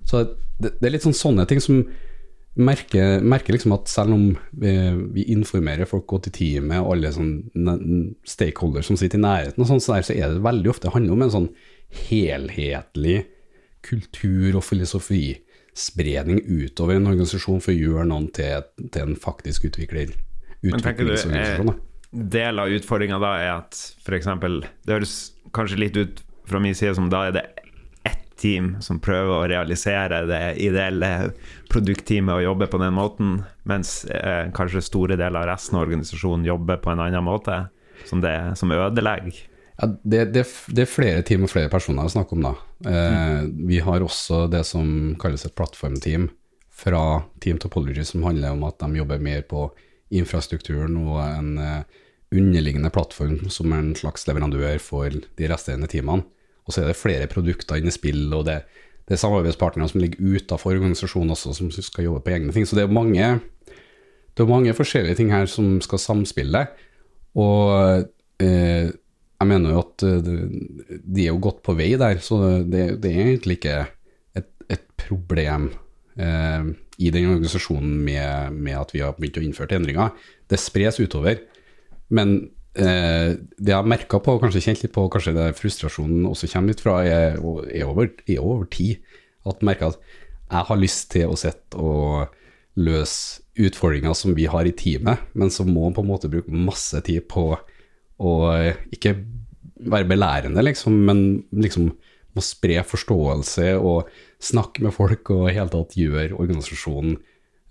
Så 0.08 0.25
det, 0.58 0.76
det, 0.78 0.87
er 0.87 0.94
litt 0.94 1.04
sånn 1.06 1.16
sånne 1.16 1.46
ting 1.50 1.60
som 1.62 1.82
merker, 2.54 3.22
merker 3.25 3.56
liksom 3.56 3.75
at 3.76 3.88
selv 3.88 4.14
om 4.14 4.25
vi, 4.50 4.72
vi, 5.14 5.26
informerer 5.32 5.88
folk 5.88 6.06
godt 6.10 6.28
i 6.28 6.34
teamet 6.37 6.82
og 6.82 6.96
alle 6.96 7.12
sånn 7.14 8.12
stakeholders 8.28 8.90
som 8.90 8.99
sitter 9.00 9.20
i 9.20 9.25
nærheten, 9.25 9.62
og 9.62 9.70
sånn, 9.70 9.81
så, 9.81 9.96
der, 9.96 10.08
så 10.08 10.16
er 10.16 10.34
det 10.34 10.44
veldig 10.44 10.72
ofte 10.72 10.88
det 10.88 10.96
handler 10.96 11.16
om 11.16 11.25
en 11.26 11.37
sånn 11.37 11.49
helhetlig 12.08 13.22
kultur 13.82 14.58
og 14.58 14.66
filosofispredning 14.66 16.44
utover 16.46 16.98
en 16.98 17.08
organisasjon 17.10 17.62
for 17.64 17.72
å 17.72 17.78
gjøre 17.78 18.10
noen 18.10 18.28
til, 18.37 18.69
til 18.84 19.08
en 19.08 19.19
faktisk 19.19 19.66
utvikler. 19.70 20.12
Men 20.62 20.84
tenker 20.84 21.08
du, 21.08 21.16
er, 21.16 21.64
Del 22.12 22.60
av 22.60 22.70
utfordringa 22.70 23.19
da 23.22 23.32
er 23.40 23.50
at 23.56 23.78
f.eks. 24.05 24.28
Det 24.84 24.93
høres 24.94 25.16
kanskje 25.56 25.81
litt 25.81 25.96
ut 25.98 26.20
fra 26.46 26.60
min 26.62 26.76
side 26.76 26.94
som 26.98 27.08
da 27.10 27.26
er 27.28 27.34
det 27.34 27.44
team 28.42 28.72
som 28.82 29.00
prøver 29.02 29.32
å 29.32 29.46
realisere 29.50 30.24
det 30.28 30.42
ideelle 30.62 31.32
produktteamet 31.72 32.34
og 32.34 32.44
jobber 32.44 32.72
på 32.72 32.80
den 32.82 32.96
måten, 32.96 33.38
mens 33.68 34.02
eh, 34.10 34.50
kanskje 34.54 34.84
store 34.84 35.16
deler 35.16 35.44
av 35.44 35.52
resten 35.54 35.78
av 35.78 35.86
organisasjonen 35.86 36.48
jobber 36.48 36.82
på 36.82 36.92
en 36.92 37.04
annen 37.06 37.26
måte, 37.26 37.64
som, 38.08 38.20
det, 38.24 38.34
som 38.58 38.74
ødelegger. 38.74 39.40
Ja, 39.78 39.88
det, 40.02 40.24
det, 40.34 40.44
det, 40.68 40.84
er 40.84 40.90
flere 40.90 41.24
team 41.26 41.46
og 41.46 41.52
flere 41.52 41.70
personer 41.72 42.06
å 42.06 42.12
snakke 42.12 42.36
om, 42.36 42.44
da. 42.44 42.52
Eh, 42.84 43.16
mm. 43.46 43.54
Vi 43.70 43.80
har 43.86 44.04
også 44.04 44.44
det 44.52 44.66
som 44.68 45.14
kalles 45.22 45.46
et 45.48 45.56
plattformteam 45.58 46.28
fra 46.82 47.22
Team 47.40 47.58
Topology, 47.62 48.04
som 48.04 48.26
handler 48.26 48.54
om 48.56 48.66
at 48.68 48.78
de 48.82 49.00
jobber 49.00 49.22
mer 49.22 49.44
på 49.48 49.70
infrastrukturen 50.12 50.98
og 51.06 51.18
en 51.24 51.56
eh, 51.62 52.00
underliggende 52.32 52.90
plattform 52.92 53.48
som 53.52 53.72
er 53.72 53.82
en 53.82 53.96
slags 53.96 54.26
leverandør 54.28 54.80
for 54.82 55.12
de 55.12 55.50
resterende 55.50 55.88
teamene. 55.90 56.26
Og 56.66 56.74
så 56.74 56.82
er 56.82 56.90
det 56.92 56.98
flere 56.98 57.28
produkter 57.30 57.80
inne 57.80 57.90
i 57.90 57.94
spill, 57.94 58.24
og 58.36 58.46
det, 58.46 58.60
det 59.08 59.16
er 59.16 59.22
samarbeidspartnere 59.22 59.90
som 59.90 60.02
ligger 60.02 60.36
utafor 60.36 60.76
organisasjonen 60.76 61.34
også, 61.34 61.54
som 61.58 61.70
skal 61.74 62.06
jobbe 62.06 62.22
på 62.26 62.34
egne 62.36 62.54
ting. 62.54 62.66
Så 62.68 62.78
det 62.78 62.84
er 62.86 62.94
mange, 62.94 63.28
det 64.32 64.44
er 64.44 64.50
mange 64.50 64.74
forskjellige 64.76 65.18
ting 65.18 65.32
her 65.34 65.48
som 65.50 65.80
skal 65.84 66.02
samspille. 66.02 66.66
Og 67.38 68.04
eh, 68.42 68.92
jeg 69.42 69.50
mener 69.50 69.74
jo 69.74 69.82
at 69.82 70.06
eh, 70.06 70.30
de 71.02 71.24
er 71.24 71.32
jo 71.32 71.40
godt 71.42 71.62
på 71.66 71.74
vei 71.78 71.90
der, 71.98 72.22
så 72.22 72.38
det, 72.62 73.02
det 73.02 73.10
er 73.10 73.24
egentlig 73.26 73.58
ikke 73.58 73.78
et, 74.38 74.50
et 74.70 74.86
problem 75.00 75.72
eh, 76.14 76.72
i 77.02 77.10
den 77.10 77.30
organisasjonen 77.32 77.96
med, 78.06 78.54
med, 78.54 78.76
at 78.78 78.94
vi 78.94 79.02
har 79.02 79.16
begynt 79.16 79.40
å 79.40 79.46
innføre 79.48 79.80
endringer. 79.80 80.12
Det 80.46 80.60
spres 80.60 81.00
utover. 81.02 81.42
Men 82.12 82.52
eh, 82.78 83.34
det 83.58 83.72
jeg 83.72 83.78
har 83.78 83.88
merka 83.88 84.20
på, 84.22 84.36
og 84.36 84.44
kanskje 84.44 84.64
kjent 84.64 84.84
litt 84.84 84.94
på, 84.94 85.06
kanskje 85.12 85.34
det 85.36 85.48
frustrasjonen 85.58 86.28
også 86.30 86.50
kommer 86.52 86.72
litt 86.72 86.84
fra, 86.84 87.00
er, 87.04 87.38
er, 87.38 87.86
over, 87.88 88.12
er 88.26 88.40
over, 88.42 88.66
tid. 88.72 89.02
At 89.48 89.64
merker 89.66 89.92
at 89.92 90.00
jeg 90.52 90.69
har 90.69 90.80
lyst 90.80 91.10
til 91.14 91.32
å 91.32 91.38
sitte 91.38 91.80
og 91.80 92.32
løse 92.80 93.42
utfordringer 93.60 94.14
som 94.16 94.32
vi 94.36 94.46
har 94.48 94.64
i 94.64 94.72
teamet, 94.76 95.20
men 95.36 95.52
så 95.52 95.66
må 95.69 95.88
man 95.88 95.96
på 95.96 96.04
en 96.04 96.08
måte 96.08 96.30
bruke 96.32 96.52
masse 96.52 96.96
tid 97.04 97.26
på 97.28 97.50
å 98.22 98.32
ikke 98.94 99.16
være 99.82 100.08
belærende, 100.08 100.62
liksom, 100.64 100.96
men 101.08 101.22
liksom 101.52 101.90
må 102.32 102.44
spre 102.44 102.80
forståelse 102.86 103.74
og 103.76 104.08
snakke 104.42 104.84
med 104.86 104.94
folk 104.96 105.32
og 105.34 105.50
i 105.50 105.56
hele 105.58 105.72
tatt 105.72 105.96
gjøre 105.98 106.38
organisasjonen 106.40 107.19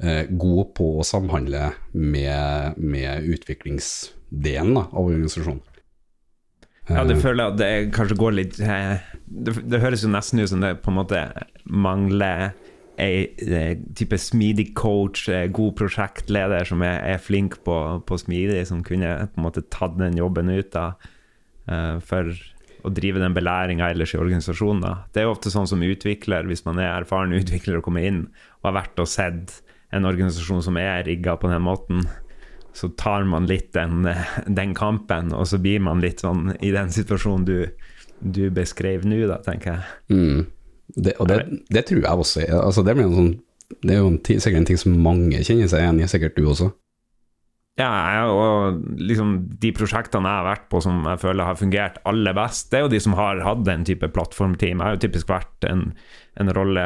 eh, 0.04 0.28
god 0.30 0.74
på 0.78 0.90
å 1.00 1.08
samhandle 1.08 1.72
med, 1.98 2.78
med 2.78 3.30
utviklings 3.32 4.12
delen 4.32 4.76
da, 4.80 4.88
av 4.90 5.12
organisasjonen. 5.12 5.62
Ja, 6.90 7.06
det 7.06 7.18
eh, 7.20 7.22
føler 7.22 7.44
jeg 7.44 7.54
at 7.54 7.62
det 7.62 7.72
kanskje 7.96 8.20
går 8.20 8.36
litt 8.36 8.60
eh, 8.64 9.00
det, 9.26 9.56
det, 9.70 9.80
høres 9.84 10.04
jo 10.04 10.12
nesten 10.12 10.42
ut 10.42 10.50
som 10.52 10.64
det 10.64 10.74
på 10.82 10.92
en 10.92 10.98
måte 10.98 11.24
mangler 11.70 12.52
ei 13.02 13.28
eh, 13.46 13.76
type 13.98 14.18
smidig 14.20 14.72
coach, 14.78 15.28
god 15.56 15.76
prosjektleder 15.80 16.68
som 16.68 16.84
er, 16.86 17.00
er 17.14 17.22
flink 17.22 17.60
på, 17.66 17.78
på, 18.06 18.20
smidig, 18.20 18.64
som 18.70 18.84
kunne 18.86 19.14
på 19.32 19.42
en 19.42 19.48
måte 19.48 19.64
tatt 19.74 19.96
den 20.00 20.20
jobben 20.20 20.52
ut 20.52 20.74
da, 20.76 20.92
for 22.06 22.34
å 22.84 22.92
drive 22.94 23.22
den 23.22 23.34
belæringa 23.34 23.90
ellers 23.94 24.14
i 24.14 24.20
organisasjonen. 24.20 24.84
Da. 24.84 24.94
Det 25.14 25.22
er 25.22 25.28
jo 25.28 25.34
ofte 25.36 25.54
sånn 25.54 25.70
som 25.70 25.82
utvikler, 25.86 26.46
hvis 26.50 26.66
man 26.68 26.82
er 26.82 26.92
erfaren 26.92 27.34
utvikler 27.38 27.80
og 27.80 27.86
kommer 27.88 28.06
inn 28.06 28.26
og 28.60 28.70
har 28.70 28.78
vært 28.82 29.02
og 29.02 29.10
sett 29.10 29.62
en 29.96 30.08
organisasjon 30.10 30.62
som 30.66 30.78
er 30.82 31.06
rigga 31.08 31.38
på 31.40 31.50
den 31.52 31.64
måten, 31.66 32.06
så 32.74 32.90
tar 33.00 33.26
man 33.28 33.48
litt 33.50 33.74
den, 33.76 34.08
den, 34.48 34.74
kampen, 34.78 35.34
og 35.36 35.48
så 35.50 35.60
blir 35.62 35.82
man 35.84 36.02
litt 36.04 36.24
sånn 36.24 36.54
i 36.64 36.72
den 36.74 36.92
situasjonen 36.94 37.46
du, 37.48 37.58
du 38.20 38.44
beskrev 38.54 39.06
nå, 39.08 39.24
da, 39.30 39.42
tenker 39.44 39.76
jeg. 39.76 40.16
Mm. 40.16 40.46
Det, 40.92 41.16
og 41.24 41.30
det, 41.32 41.40
det, 41.72 41.86
tror 41.88 42.02
jeg 42.04 42.24
også 42.26 42.46
altså 42.58 42.84
det, 42.84 42.98
sånn, 43.00 43.34
det, 43.80 43.96
er 43.96 44.02
jo 44.02 44.12
sikkert 44.28 44.60
en 44.60 44.70
ting 44.72 44.80
som 44.80 44.96
mange 45.04 45.40
kjenner 45.40 45.72
seg 45.72 45.86
igjen 45.86 46.02
i, 46.04 46.10
sikkert 46.12 46.40
du 46.40 46.48
også. 46.52 46.72
Ja, 47.80 48.28
og 48.28 48.82
liksom 49.00 49.38
de 49.62 49.72
prosjektene 49.74 50.28
jeg 50.28 50.42
har 50.42 50.48
vært 50.50 50.66
på 50.70 50.82
som 50.84 51.06
jeg 51.08 51.22
føler 51.22 51.48
har 51.48 51.60
fungert 51.60 52.02
aller 52.10 52.36
best, 52.36 52.68
det 52.70 52.82
er 52.82 52.86
jo 52.86 52.92
de 52.92 53.00
som 53.04 53.16
har 53.18 53.40
hatt 53.46 53.64
den 53.66 53.86
type 53.88 54.10
plattformteam. 54.12 54.82
Jeg 54.82 54.84
har 54.84 54.98
jo 54.98 55.04
typisk 55.06 55.32
vært 55.32 55.68
en, 55.70 55.86
en 56.40 56.52
rolle 56.58 56.86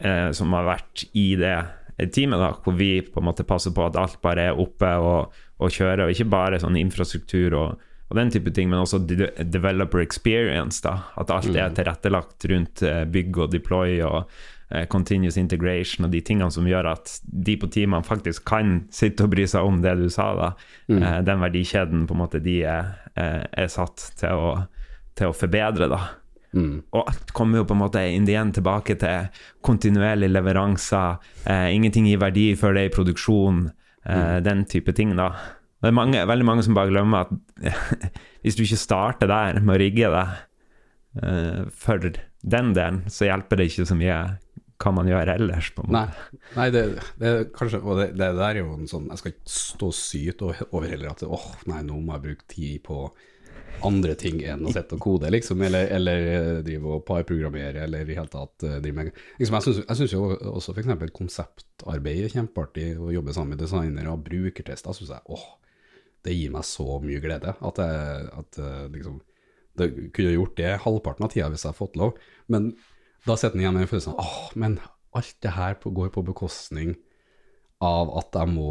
eh, 0.00 0.30
som 0.36 0.56
har 0.56 0.66
vært 0.66 1.04
i 1.12 1.28
det 1.38 1.58
teamet, 1.98 2.40
da, 2.40 2.52
hvor 2.64 2.76
vi 2.78 2.98
på 3.02 3.22
en 3.22 3.28
måte 3.28 3.46
passer 3.46 3.74
på 3.74 3.84
at 3.86 3.98
alt 4.00 4.20
bare 4.24 4.48
er 4.50 4.60
oppe 4.60 4.90
og, 4.98 5.34
og 5.62 5.74
kjører, 5.74 6.06
og 6.06 6.14
ikke 6.14 6.30
bare 6.32 6.60
sånn 6.62 6.78
infrastruktur 6.80 7.54
og, 7.58 7.84
og, 8.08 8.16
den 8.18 8.32
type 8.34 8.50
ting, 8.54 8.70
men 8.70 8.82
også 8.82 9.02
de 9.06 9.28
developer 9.38 10.02
experience. 10.02 10.82
da, 10.84 10.96
At 11.20 11.30
alt 11.34 11.52
er 11.52 11.70
mm. 11.70 11.78
tilrettelagt 11.78 12.48
rundt 12.50 12.82
eh, 12.86 13.04
bygg 13.06 13.38
og 13.44 13.54
deploy 13.54 14.00
og 14.06 14.18
uh, 14.24 14.84
continuous 14.90 15.38
integration 15.40 16.08
og 16.08 16.12
de 16.14 16.22
tingene 16.26 16.50
som 16.50 16.66
gjør 16.66 16.90
at 16.96 17.14
de 17.22 17.56
på 17.60 17.70
teamene 17.70 18.06
faktisk 18.06 18.46
kan 18.50 18.80
sitte 18.94 19.26
og 19.26 19.34
bry 19.36 19.46
seg 19.50 19.66
om 19.66 19.80
det 19.84 19.94
du 20.02 20.08
sa. 20.10 20.32
da, 20.40 20.50
mm. 20.90 20.98
uh, 20.98 21.20
Den 21.26 21.46
verdikjeden 21.46 22.08
på 22.10 22.18
en 22.18 22.24
måte 22.24 22.42
de 22.42 22.60
er, 22.66 22.94
er 23.14 23.70
satt 23.70 24.10
til 24.18 24.34
å, 24.34 24.52
til 25.14 25.30
å 25.30 25.38
forbedre. 25.38 25.90
da. 25.94 26.02
Mm. 26.54 26.74
Og 26.94 27.10
alt 27.10 27.32
kommer 27.34 27.60
jo 27.60 27.66
på 27.68 27.74
en 27.74 27.82
måte 27.82 28.02
inn 28.14 28.28
igjen 28.30 28.52
tilbake 28.54 28.96
til 29.00 29.42
kontinuerlige 29.64 30.32
leveranser. 30.32 31.18
Eh, 31.42 31.68
ingenting 31.74 32.06
gir 32.08 32.22
verdi 32.22 32.52
før 32.58 32.76
det 32.76 32.84
er 32.84 32.92
i 32.92 32.94
produksjon. 32.94 33.66
Eh, 34.04 34.14
mm. 34.14 34.44
Den 34.46 34.64
type 34.70 34.94
ting, 34.96 35.16
da. 35.18 35.32
Det 35.82 35.90
er 35.90 35.98
mange, 35.98 36.22
veldig 36.24 36.46
mange 36.48 36.64
som 36.64 36.76
bare 36.76 36.92
glemmer 36.92 37.26
at 37.26 37.34
hvis 38.44 38.56
du 38.56 38.64
ikke 38.64 38.80
starter 38.80 39.28
der 39.28 39.60
med 39.60 39.76
å 39.76 39.80
rigge 39.82 40.12
deg 40.14 40.38
eh, 41.20 41.60
for 41.74 42.08
den 42.08 42.72
delen, 42.76 43.04
så 43.12 43.28
hjelper 43.28 43.60
det 43.60 43.70
ikke 43.72 43.88
så 43.90 43.98
mye 43.98 44.22
hva 44.80 44.92
man 44.94 45.08
gjør 45.08 45.34
ellers. 45.34 45.70
på 45.74 45.84
en 45.84 45.92
måte. 45.92 46.24
Nei, 46.30 46.40
nei 46.56 46.70
det, 46.74 46.84
det, 47.20 47.34
kanskje, 47.56 47.82
og 47.82 48.00
det, 48.00 48.08
det, 48.18 48.30
der 48.38 48.50
er 48.50 48.62
jo 48.62 48.74
en 48.74 48.90
sånn 48.90 49.06
Jeg 49.12 49.20
skal 49.20 49.34
ikke 49.34 49.54
stå 49.54 49.90
syt 49.96 50.42
over 50.44 50.88
heller 50.90 51.12
at 51.12 51.24
åh, 51.26 51.46
nei, 51.70 51.82
nå 51.86 52.00
må 52.00 52.16
jeg 52.16 52.26
bruke 52.28 52.50
tid 52.50 52.82
på 52.86 52.98
andre 53.84 54.14
ting 54.18 54.40
enn 54.46 54.64
å 54.64 54.72
sitte 54.72 54.96
og 54.96 55.02
kode, 55.04 55.30
liksom, 55.32 55.60
eller, 55.66 55.88
eller 55.96 56.28
eh, 56.30 56.60
drive 56.64 56.96
og 56.96 57.04
parprogrammere, 57.08 57.84
eller 57.84 58.08
i 58.08 58.16
hele 58.16 58.30
tatt 58.32 58.64
uh, 58.64 58.78
drive 58.82 58.96
med 58.96 59.20
liksom, 59.40 59.58
Jeg 59.58 59.98
syns 59.98 60.14
jo 60.14 60.22
også 60.54 60.74
f.eks. 60.74 61.12
konseptarbeid 61.16 62.24
er 62.24 62.34
kjempeartig, 62.34 62.88
å 62.96 63.12
jobbe 63.14 63.34
sammen 63.36 63.54
med 63.54 63.64
designere 63.64 64.14
og 64.14 64.24
brukertester, 64.26 64.96
syns 64.96 65.12
jeg 65.16 65.36
åh, 65.36 65.46
det 66.24 66.36
gir 66.36 66.52
meg 66.54 66.64
så 66.68 66.98
mye 67.04 67.20
glede. 67.20 67.54
At 67.60 67.80
jeg 67.82 68.28
at, 68.32 68.60
uh, 68.62 68.84
liksom 68.94 69.20
det 69.74 69.88
kunne 70.14 70.36
gjort 70.36 70.58
det 70.60 70.76
halvparten 70.84 71.26
av 71.26 71.32
tida 71.32 71.48
hvis 71.50 71.64
jeg 71.64 71.72
hadde 71.72 71.80
fått 71.80 71.96
lov, 71.98 72.18
men 72.52 72.70
da 73.26 73.34
sitter 73.36 73.58
en 73.58 73.64
igjen 73.64 73.80
med 73.80 73.90
følelsen 73.90 74.14
av 74.14 74.22
åh, 74.22 74.52
men 74.60 74.78
alt 75.18 75.34
det 75.42 75.54
her 75.56 75.74
går 75.82 76.12
på 76.14 76.22
bekostning 76.26 76.94
av 77.82 78.12
at 78.20 78.38
jeg 78.38 78.52
må 78.54 78.68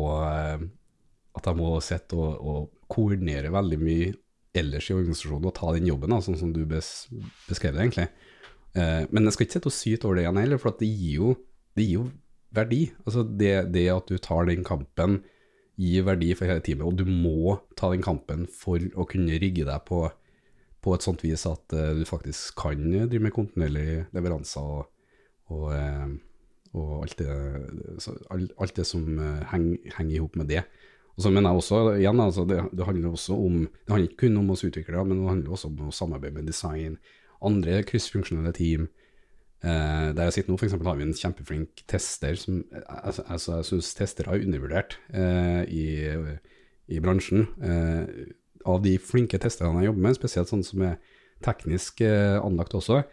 at 1.34 1.50
jeg 1.50 1.58
må 1.58 1.74
sitte 1.84 2.16
og, 2.16 2.40
og 2.40 2.88
koordinere 2.94 3.52
veldig 3.54 3.80
mye 3.82 4.12
ellers 4.58 4.90
i 4.90 4.96
organisasjonen 4.96 5.50
og 5.50 5.56
ta 5.58 5.72
den 5.76 5.90
jobben, 5.90 6.14
da, 6.14 6.22
sånn 6.24 6.40
som 6.40 6.54
du 6.56 6.64
bes, 6.70 7.08
beskrev 7.48 7.76
det, 7.76 7.88
egentlig. 7.88 8.08
Eh, 8.78 9.04
men 9.10 9.28
jeg 9.28 9.36
skal 9.36 9.48
ikke 9.48 9.58
sitte 9.58 9.70
og 9.70 9.76
syte 9.76 10.10
over 10.10 10.18
det 10.18 10.26
igjen 10.26 10.42
heller, 10.42 10.62
for 10.62 10.78
det 10.80 10.90
gir, 10.90 11.14
jo, 11.20 11.36
det 11.78 11.88
gir 11.88 12.00
jo 12.00 12.08
verdi. 12.54 12.82
Altså 13.06 13.26
det, 13.26 13.54
det, 13.74 13.88
at 13.94 14.10
du 14.10 14.20
tar 14.22 14.50
den 14.50 14.66
kampen, 14.68 15.22
gir 15.80 16.06
verdi 16.06 16.34
for 16.38 16.50
hele 16.50 16.62
teamet, 16.66 16.86
og 16.86 17.00
du 17.00 17.08
må 17.10 17.58
ta 17.80 17.90
den 17.94 18.04
kampen 18.06 18.46
for 18.46 18.82
å 18.94 19.08
kunne 19.10 19.40
rigge 19.42 19.66
deg 19.66 19.86
på, 19.88 20.06
på 20.84 20.94
et 20.94 21.06
sånt 21.06 21.24
vis 21.26 21.48
at 21.50 21.74
uh, 21.74 21.96
du 21.98 22.04
faktisk 22.06 22.60
kan 22.62 22.84
drive 22.92 23.24
med 23.24 23.34
kontinuerlige 23.34 24.04
leveranser 24.14 24.62
og, 24.62 24.92
og, 25.50 25.72
uh, 25.74 26.14
og 26.78 26.92
alt, 27.00 27.18
det, 27.18 27.30
alt, 28.38 28.76
det, 28.78 28.86
som 28.86 29.08
uh, 29.18 29.42
henger, 29.50 29.82
henger 29.98 30.14
i 30.14 30.22
hop 30.22 30.38
med 30.38 30.52
det. 30.54 30.62
Og 31.14 31.26
så 31.26 31.30
mener 31.30 31.52
jeg 31.52 31.62
også, 31.62 31.80
igjen, 32.00 32.20
altså, 32.24 32.46
det, 32.50 32.60
det, 32.74 32.86
handler 32.88 33.14
også 33.14 33.38
om, 33.38 33.58
det 33.70 33.94
handler 33.94 34.10
ikke 34.10 34.26
kun 34.26 34.40
om 34.42 34.50
oss 34.54 34.66
utviklere, 34.66 35.06
men 35.06 35.20
det 35.22 35.30
handler 35.30 35.54
også 35.54 35.70
om 35.70 35.88
å 35.88 35.94
samarbeide 35.94 36.40
med 36.40 36.50
design, 36.50 36.98
andre 37.44 37.84
kryssfunksjonelle 37.86 38.54
team. 38.58 38.88
Eh, 39.64 40.08
der 40.18 40.28
jeg 40.28 40.38
sitter 40.40 40.54
nå, 40.54 40.58
f.eks. 40.58 40.74
har 40.74 40.98
vi 41.00 41.06
en 41.06 41.16
kjempeflink 41.16 41.84
tester 41.88 42.36
som 42.36 42.64
altså, 42.84 43.24
altså 43.32 43.60
Jeg 43.62 43.68
syns 43.70 43.94
tester 43.96 44.28
er 44.28 44.42
undervurdert 44.44 44.98
eh, 45.14 45.62
i, 45.70 45.86
i, 46.92 47.00
bransjen. 47.04 47.46
Eh, 47.64 48.34
av 48.68 48.82
de 48.84 48.98
flinke 49.00 49.40
testerne 49.40 49.84
jeg 49.84 49.92
jobber 49.92 50.08
med, 50.08 50.18
spesielt 50.18 50.50
sånne 50.50 50.68
som 50.68 50.84
er 50.90 50.98
teknisk 51.46 52.02
eh, 52.04 52.40
anlagt 52.42 52.76
også, 52.80 53.04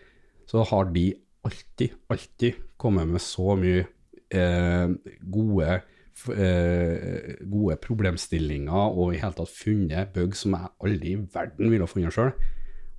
så 0.51 0.65
har 0.73 0.91
de 0.95 1.11
alltid, 1.47 1.95
alltid 2.11 2.59
kommet 2.81 3.13
med 3.13 3.23
så 3.23 3.55
mye 3.61 3.85
eh, 4.33 4.93
gode 5.21 5.81
Eh, 6.29 7.37
gode 7.49 7.77
problemstillinger 7.81 8.97
og 8.97 9.15
i 9.15 9.21
hele 9.23 9.37
tatt 9.37 9.53
funnet 9.53 10.11
bug 10.15 10.35
som 10.37 10.57
jeg 10.57 10.73
aldri 10.85 11.15
i 11.15 11.21
verden 11.33 11.71
ville 11.73 11.87
ha 11.87 11.91
funnet 11.91 12.17
sjøl. 12.17 12.33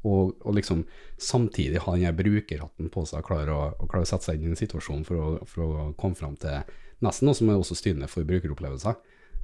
Og, 0.01 0.31
og, 0.41 0.55
liksom 0.57 0.79
samtidig 1.21 1.83
ha 1.85 1.93
den 1.93 2.15
brukerhatten 2.17 2.87
på 2.89 3.03
seg 3.05 3.21
og 3.21 3.27
klare 3.27 3.53
å, 3.53 3.65
klare 3.85 4.07
å 4.07 4.09
sette 4.09 4.31
seg 4.31 4.39
inn 4.39 4.49
i 4.49 4.55
en 4.55 4.57
situasjon 4.57 5.03
for 5.05 5.21
å, 5.21 5.27
for 5.45 5.61
å 5.61 5.83
komme 5.99 6.17
fram 6.17 6.33
til 6.41 6.63
nesten 7.05 7.29
noe 7.29 7.37
som 7.37 7.51
er 7.51 7.61
også 7.61 7.77
styrende 7.77 8.09
for 8.09 8.25
brukeropplevelser. 8.25 8.97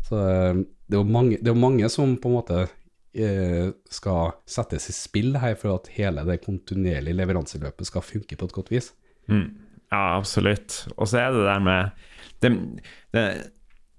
Så 0.07 0.17
eh, 0.23 0.63
det 0.89 0.97
er 0.97 1.03
jo 1.03 1.13
mange, 1.13 1.37
er 1.37 1.61
mange 1.61 1.91
som 1.93 2.15
på 2.17 2.31
en 2.31 2.37
måte 2.39 2.63
eh, 2.65 3.69
skal 3.93 4.33
settes 4.49 4.89
i 4.89 4.97
spill 4.97 5.37
her 5.43 5.53
for 5.59 5.77
at 5.77 5.91
hele 5.93 6.25
det 6.25 6.41
kontinuerlige 6.45 7.19
leveranseløpet 7.19 7.91
skal 7.91 8.05
funke 8.05 8.39
på 8.39 8.49
et 8.49 8.57
godt 8.57 8.73
vis. 8.73 8.91
Mm. 9.29 9.51
Ja, 9.91 10.17
absolutt. 10.17 10.87
Og 10.97 11.07
så 11.07 11.21
er 11.21 11.35
det 11.35 11.45
der 11.45 11.61
med 11.63 12.07
det, 12.41 12.51
det, 13.15 13.23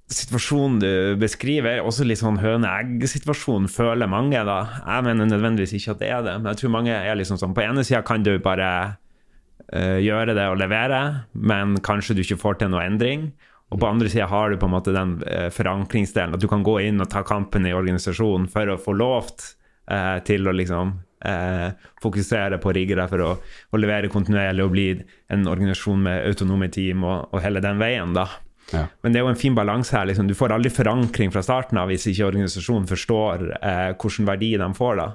situasjonen 0.08 0.78
du 0.80 0.92
beskriver, 1.20 1.82
også 1.84 2.06
litt 2.06 2.20
sånn 2.22 2.40
høne-egg-situasjonen, 2.40 3.68
føler 3.68 4.08
mange. 4.08 4.40
da. 4.44 4.58
Jeg 4.80 5.04
mener 5.04 5.28
nødvendigvis 5.28 5.74
ikke 5.76 5.96
at 5.96 6.00
det 6.00 6.08
er 6.14 6.22
det, 6.24 6.36
men 6.38 6.50
jeg 6.52 6.62
tror 6.62 6.74
mange 6.78 6.94
er 6.96 7.18
liksom 7.18 7.40
sånn 7.40 7.54
På 7.56 7.64
ene 7.64 7.84
sida 7.84 8.00
kan 8.06 8.24
du 8.24 8.38
bare 8.40 8.70
uh, 9.74 9.98
gjøre 10.00 10.36
det 10.38 10.48
og 10.48 10.58
levere, 10.62 11.02
men 11.32 11.76
kanskje 11.84 12.16
du 12.16 12.24
ikke 12.24 12.40
får 12.40 12.62
til 12.62 12.72
noe 12.72 12.86
endring. 12.88 13.30
Og 13.68 13.82
på 13.82 13.88
andre 13.90 14.08
sida 14.08 14.30
har 14.30 14.48
du 14.48 14.56
på 14.56 14.68
en 14.68 14.76
måte 14.78 14.96
den 14.96 15.18
uh, 15.28 15.50
forankringsdelen, 15.52 16.38
at 16.38 16.40
du 16.40 16.48
kan 16.48 16.64
gå 16.64 16.78
inn 16.88 17.04
og 17.04 17.10
ta 17.12 17.22
kampen 17.26 17.68
i 17.68 17.76
organisasjonen 17.76 18.48
for 18.48 18.72
å 18.72 18.80
få 18.80 18.96
lovt 18.96 19.52
uh, 19.92 20.18
til 20.24 20.48
å 20.48 20.56
liksom 20.56 20.96
fokusere 21.98 22.60
på 22.62 22.68
å 22.70 22.72
rigge 22.76 22.94
deg 22.94 23.08
for 23.10 23.22
å, 23.26 23.30
å, 23.74 23.78
levere 23.82 24.06
kontinuerlig 24.06 24.62
og 24.62 24.70
bli 24.70 24.84
en 25.34 25.48
organisasjon 25.50 26.04
med 26.04 26.28
autonome 26.28 26.68
team 26.70 27.02
og, 27.02 27.32
og 27.34 27.42
hele 27.42 27.58
den 27.58 27.80
veien, 27.82 28.12
da. 28.14 28.28
Ja. 28.72 28.84
Men 29.02 29.14
det 29.14 29.20
er 29.20 29.25
jo 29.25 29.32
en 29.32 29.40
fin 29.40 29.56
balanse 29.56 29.96
her. 29.96 30.06
Liksom. 30.10 30.28
Du 30.28 30.37
får 30.37 30.52
aldri 30.54 30.72
forankring 30.72 31.32
fra 31.32 31.42
starten 31.44 31.80
av 31.80 31.90
hvis 31.90 32.06
ikke 32.10 32.28
organisasjonen 32.28 32.88
forstår 32.90 33.48
eh, 33.58 33.90
hvilken 33.96 34.28
verdi 34.28 34.52
de 34.60 34.68
får. 34.76 35.00
da. 35.00 35.08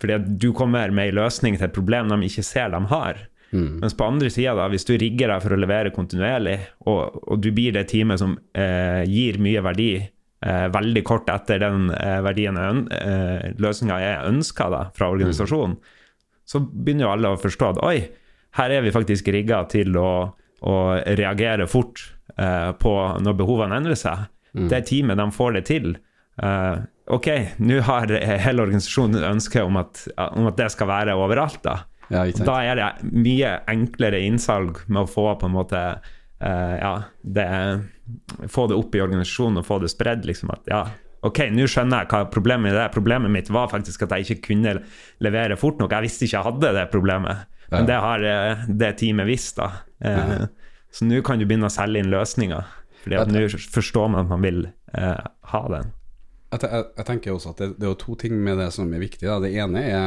Fordi 0.00 0.16
at 0.16 0.28
du 0.40 0.50
kommer 0.56 0.92
med 0.94 1.10
en 1.10 1.18
løsning 1.22 1.56
til 1.56 1.68
et 1.68 1.76
problem 1.76 2.12
de 2.12 2.20
ikke 2.28 2.44
ser 2.46 2.72
de 2.72 2.82
har. 2.92 3.22
Mm. 3.52 3.78
Mens 3.82 3.94
på 3.96 4.04
andre 4.04 4.30
sida, 4.32 4.68
hvis 4.72 4.84
du 4.88 4.96
rigger 4.98 5.30
deg 5.30 5.44
for 5.44 5.54
å 5.54 5.60
levere 5.60 5.92
kontinuerlig, 5.94 6.58
og, 6.90 7.20
og 7.24 7.40
du 7.40 7.52
blir 7.54 7.76
det 7.76 7.86
teamet 7.92 8.20
som 8.20 8.34
eh, 8.56 9.04
gir 9.08 9.38
mye 9.42 9.62
verdi 9.64 9.90
eh, 10.00 10.66
veldig 10.74 11.04
kort 11.06 11.30
etter 11.32 11.62
den 11.62 11.90
eh, 11.94 12.18
verdien 12.26 12.58
eh, 12.58 13.52
løsninga 13.62 14.00
er 14.02 14.26
ønska 14.28 14.68
fra 14.96 15.12
organisasjonen, 15.14 15.78
mm. 15.78 16.42
så 16.48 16.62
begynner 16.66 17.06
jo 17.06 17.12
alle 17.14 17.32
å 17.32 17.40
forstå 17.40 17.70
at 17.70 17.80
oi, 17.86 17.96
her 18.58 18.72
er 18.74 18.84
vi 18.84 18.92
faktisk 18.94 19.30
rigga 19.32 19.62
til 19.70 19.96
å, 20.00 20.10
å 20.66 20.76
reagere 21.06 21.68
fort 21.70 22.02
uh, 22.40 22.72
på 22.80 22.92
når 23.22 23.38
behovene 23.38 23.78
endrer 23.80 23.98
seg. 23.98 24.26
Mm. 24.56 24.68
Det 24.72 24.82
teamet, 24.88 25.20
de 25.20 25.26
får 25.36 25.56
det 25.58 25.64
til. 25.68 25.96
Uh, 26.42 26.84
ok, 27.12 27.28
nå 27.64 27.80
har 27.86 28.12
hele 28.42 28.64
organisasjonen 28.64 29.24
ønske 29.24 29.64
om 29.64 29.78
at, 29.80 30.06
om 30.16 30.48
at 30.50 30.58
det 30.58 30.70
skal 30.74 30.90
være 30.90 31.16
overalt. 31.16 31.62
Da 31.64 31.80
ja, 32.12 32.22
Da 32.30 32.60
er 32.62 32.78
det 32.78 32.90
mye 33.10 33.56
enklere 33.70 34.20
innsalg 34.22 34.84
med 34.86 35.04
å 35.04 35.10
få 35.10 35.32
på 35.40 35.48
en 35.48 35.56
måte 35.56 35.80
uh, 35.98 36.74
ja, 36.78 36.94
det, 37.22 37.48
Få 38.52 38.68
det 38.70 38.78
opp 38.78 38.94
i 38.94 39.02
organisasjonen 39.02 39.62
og 39.62 39.66
få 39.66 39.80
det 39.82 39.90
spredd. 39.92 40.26
Liksom 40.28 40.52
at 40.54 40.70
ja, 40.70 40.84
ok, 41.26 41.46
nå 41.54 41.66
skjønner 41.70 42.04
jeg 42.04 42.12
hva 42.12 42.22
problemet 42.32 42.76
er. 42.76 42.92
Problemet 42.94 43.32
mitt 43.32 43.50
var 43.50 43.72
faktisk 43.72 44.06
at 44.06 44.14
jeg 44.14 44.28
ikke 44.28 44.52
kunne 44.52 44.78
levere 45.24 45.58
fort 45.58 45.82
nok. 45.82 45.96
Jeg 45.96 46.06
visste 46.06 46.28
ikke 46.28 46.38
jeg 46.38 46.48
hadde 46.50 46.72
det 46.78 46.86
problemet, 46.94 47.50
men 47.72 47.88
det 47.88 47.98
har 47.98 48.28
det 48.68 48.92
teamet 49.00 49.28
visst. 49.28 49.58
da. 49.58 49.72
Uh, 49.98 50.46
så 50.96 51.04
nå 51.04 51.20
kan 51.24 51.40
du 51.40 51.44
begynne 51.44 51.68
å 51.68 51.72
selge 51.72 52.00
inn 52.00 52.12
løsninger, 52.12 52.68
fordi 53.02 53.18
at 53.20 53.32
nå 53.32 53.42
forstår 53.52 54.08
man 54.12 54.24
at 54.24 54.30
man 54.32 54.44
vil 54.44 54.62
eh, 54.96 55.26
ha 55.52 55.62
den. 55.68 55.90
Jeg, 56.54 56.62
jeg, 56.62 56.86
jeg, 56.96 57.06
tenker 57.10 57.34
også 57.34 57.52
at 57.52 57.60
det, 57.60 57.68
det, 57.82 57.90
er 57.90 57.98
to 58.00 58.14
ting 58.16 58.38
med 58.40 58.56
det 58.62 58.70
som 58.72 58.88
er 58.94 59.02
viktig. 59.02 59.26
Da. 59.28 59.36
Det 59.42 59.52
ene 59.60 59.82
er 59.82 60.06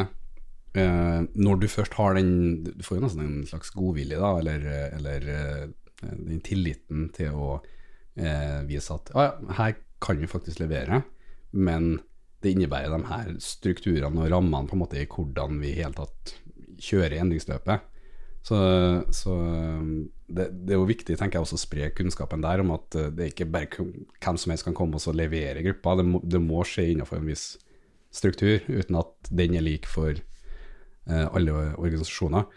eh, 0.80 1.20
når 1.38 1.62
du 1.62 1.68
først 1.70 1.98
har 2.00 2.18
den 2.18 2.32
Du 2.64 2.82
får 2.86 2.98
jo 2.98 3.04
nesten 3.06 3.26
en 3.26 3.46
slags 3.50 3.74
godvilje, 3.76 4.18
da, 4.18 4.34
eller, 4.42 4.68
eller 4.98 5.30
eh, 5.36 5.64
den 6.10 6.42
tilliten 6.46 7.10
til 7.14 7.38
å 7.38 7.54
eh, 8.18 8.60
vise 8.66 8.98
at 8.98 9.14
ah, 9.14 9.30
ja, 9.30 9.56
her 9.60 9.78
kan 10.02 10.18
vi 10.18 10.32
faktisk 10.32 10.62
levere, 10.64 11.04
men 11.52 12.00
det 12.40 12.56
innebærer 12.56 12.94
de 12.96 13.12
her 13.12 13.34
strukturene 13.44 14.24
og 14.24 14.32
rammene 14.32 14.70
på 14.70 14.78
en 14.78 14.82
måte 14.88 15.02
i 15.02 15.10
hvordan 15.12 15.60
vi 15.60 15.74
i 15.74 15.82
hele 15.82 15.98
tatt 15.98 16.38
kjører 16.80 17.20
endringsløpet. 17.20 17.84
Så, 18.48 18.58
så 19.12 19.34
det, 20.30 20.46
det, 20.54 20.74
er 20.74 20.80
jo 20.80 20.88
viktig 20.90 21.18
tenker 21.18 21.40
jeg 21.40 21.48
også 21.48 21.58
å 21.58 21.62
spre 21.62 21.90
kunnskapen 21.98 22.44
der 22.44 22.62
om 22.64 22.74
at 22.76 22.96
eh, 22.98 23.10
det 23.16 23.32
ikke 23.32 23.50
bare 23.50 23.70
hvem 23.72 24.40
som 24.40 24.54
helst 24.54 24.68
kan 24.68 24.78
komme 24.78 25.02
og 25.02 25.18
levere 25.18 25.64
gruppa. 25.66 25.98
Det 26.00 26.06
må, 26.06 26.22
det 26.24 26.42
må 26.44 26.64
skje 26.68 26.92
innenfor 26.94 27.20
en 27.20 27.30
viss 27.30 27.52
struktur, 28.14 28.64
uten 28.68 28.98
at 28.98 29.30
den 29.30 29.56
er 29.58 29.62
lik 29.62 29.86
for 29.90 30.18
uh, 30.18 31.28
alle 31.28 31.54
organisasjoner. 31.78 32.48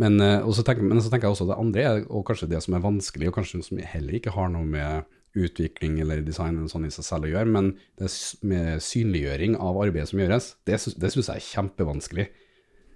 Men, 0.00 0.18
uh, 0.20 0.44
så 0.52 0.64
tenker, 0.66 0.84
men, 0.84 1.00
så 1.00 1.08
tenker, 1.08 1.30
jeg 1.30 1.38
også 1.38 1.46
det 1.48 1.56
andre, 1.56 1.84
og 2.12 2.26
kanskje 2.28 2.50
det 2.52 2.60
som 2.64 2.76
er 2.76 2.84
vanskelig, 2.84 3.30
og 3.30 3.38
kanskje 3.38 3.62
som 3.64 3.80
heller 3.80 4.18
ikke 4.18 4.34
har 4.36 4.52
noe 4.52 4.68
med 4.68 5.08
utvikling 5.34 5.96
eller 6.02 6.20
design 6.22 6.58
eller 6.58 6.70
sånn 6.70 6.84
i 6.86 6.92
seg 6.94 7.06
selv 7.06 7.26
å 7.26 7.32
gjøre, 7.32 7.50
men 7.50 7.72
det 7.98 8.10
med 8.46 8.82
synliggjøring 8.84 9.56
av 9.56 9.80
arbeidet 9.82 10.12
som 10.12 10.20
gjøres, 10.20 10.52
det, 10.68 10.78
det 11.00 11.10
syns 11.14 11.30
jeg 11.32 11.40
er 11.40 11.48
kjempevanskelig. 11.48 12.28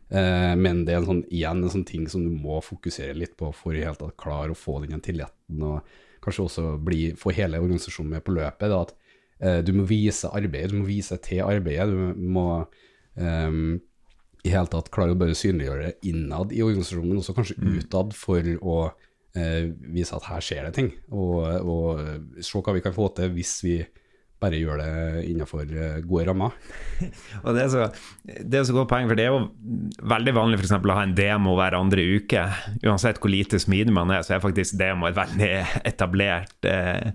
Eh, 0.08 0.54
men 0.56 0.84
det 0.86 0.94
er 0.94 1.02
en 1.02 1.08
sånn, 1.08 1.24
igjen 1.28 1.62
en 1.62 1.72
sånn 1.72 1.88
ting 1.88 2.06
som 2.08 2.24
du 2.24 2.32
må 2.32 2.62
fokusere 2.64 3.16
litt 3.18 3.36
på 3.38 3.50
for 3.56 3.76
i 3.76 3.82
hele 3.84 3.98
tatt 3.98 4.16
klare 4.20 4.54
å 4.54 4.58
få 4.58 4.78
den 4.86 5.02
tilliten, 5.04 5.64
og 5.64 5.84
kanskje 6.24 6.46
også 6.46 6.64
bli, 6.84 7.02
få 7.18 7.34
hele 7.36 7.60
organisasjonen 7.62 8.16
med 8.16 8.24
på 8.24 8.36
løpet. 8.36 8.72
Da, 8.72 8.80
at 8.86 8.94
eh, 9.40 9.58
du 9.66 9.74
må 9.76 9.84
vise 9.88 10.30
arbeidet, 10.32 10.72
du 10.72 10.80
må 10.80 10.88
vise 10.88 11.18
til 11.24 11.44
arbeidet. 11.44 11.92
Du 11.92 12.24
må 12.38 12.48
um, 13.18 13.76
i 14.46 14.54
hele 14.54 14.70
tatt 14.70 14.88
klare 14.94 15.12
å 15.14 15.18
bare 15.18 15.36
synliggjøre 15.36 15.90
det 15.90 16.10
innad 16.10 16.54
i 16.54 16.64
organisasjonen, 16.64 17.12
men 17.12 17.22
også 17.22 17.36
kanskje 17.36 17.58
mm. 17.60 17.70
utad 17.82 18.16
for 18.16 18.50
å 18.58 18.80
uh, 18.88 19.62
vise 19.92 20.16
at 20.16 20.28
her 20.30 20.44
skjer 20.44 20.68
det 20.68 20.74
ting, 20.78 20.92
og, 21.12 21.40
og 21.68 22.42
se 22.44 22.62
hva 22.62 22.76
vi 22.76 22.84
kan 22.84 22.96
få 22.96 23.10
til 23.18 23.34
hvis 23.36 23.56
vi 23.66 23.80
bare 24.38 24.59
gjør 24.61 24.78
det 24.78 25.23
innenfor 25.26 25.66
eh, 25.66 25.99
gode 26.07 26.28
rammer. 26.28 26.54
og 27.45 27.57
det 27.57 27.64
er, 27.64 27.71
så, 27.73 27.87
det 28.23 28.61
er 28.61 28.66
så 28.68 28.76
godt 28.76 28.90
poeng, 28.92 29.09
for 29.11 29.18
det 29.18 29.26
er 29.26 29.35
jo 29.35 29.49
veldig 30.12 30.35
vanlig 30.37 30.61
for 30.61 30.68
eksempel, 30.68 30.92
å 30.95 30.99
ha 31.00 31.07
en 31.07 31.16
demo 31.18 31.57
hver 31.59 31.78
andre 31.78 32.04
uke. 32.18 32.45
Uansett 32.87 33.18
hvor 33.23 33.33
lite 33.33 33.61
smidig 33.62 33.95
man 33.95 34.12
er, 34.14 34.23
så 34.26 34.37
er 34.37 34.45
faktisk 34.45 34.78
demo 34.78 35.09
et 35.09 35.18
veldig 35.18 35.52
etablert 35.88 36.71
eh, 36.71 37.11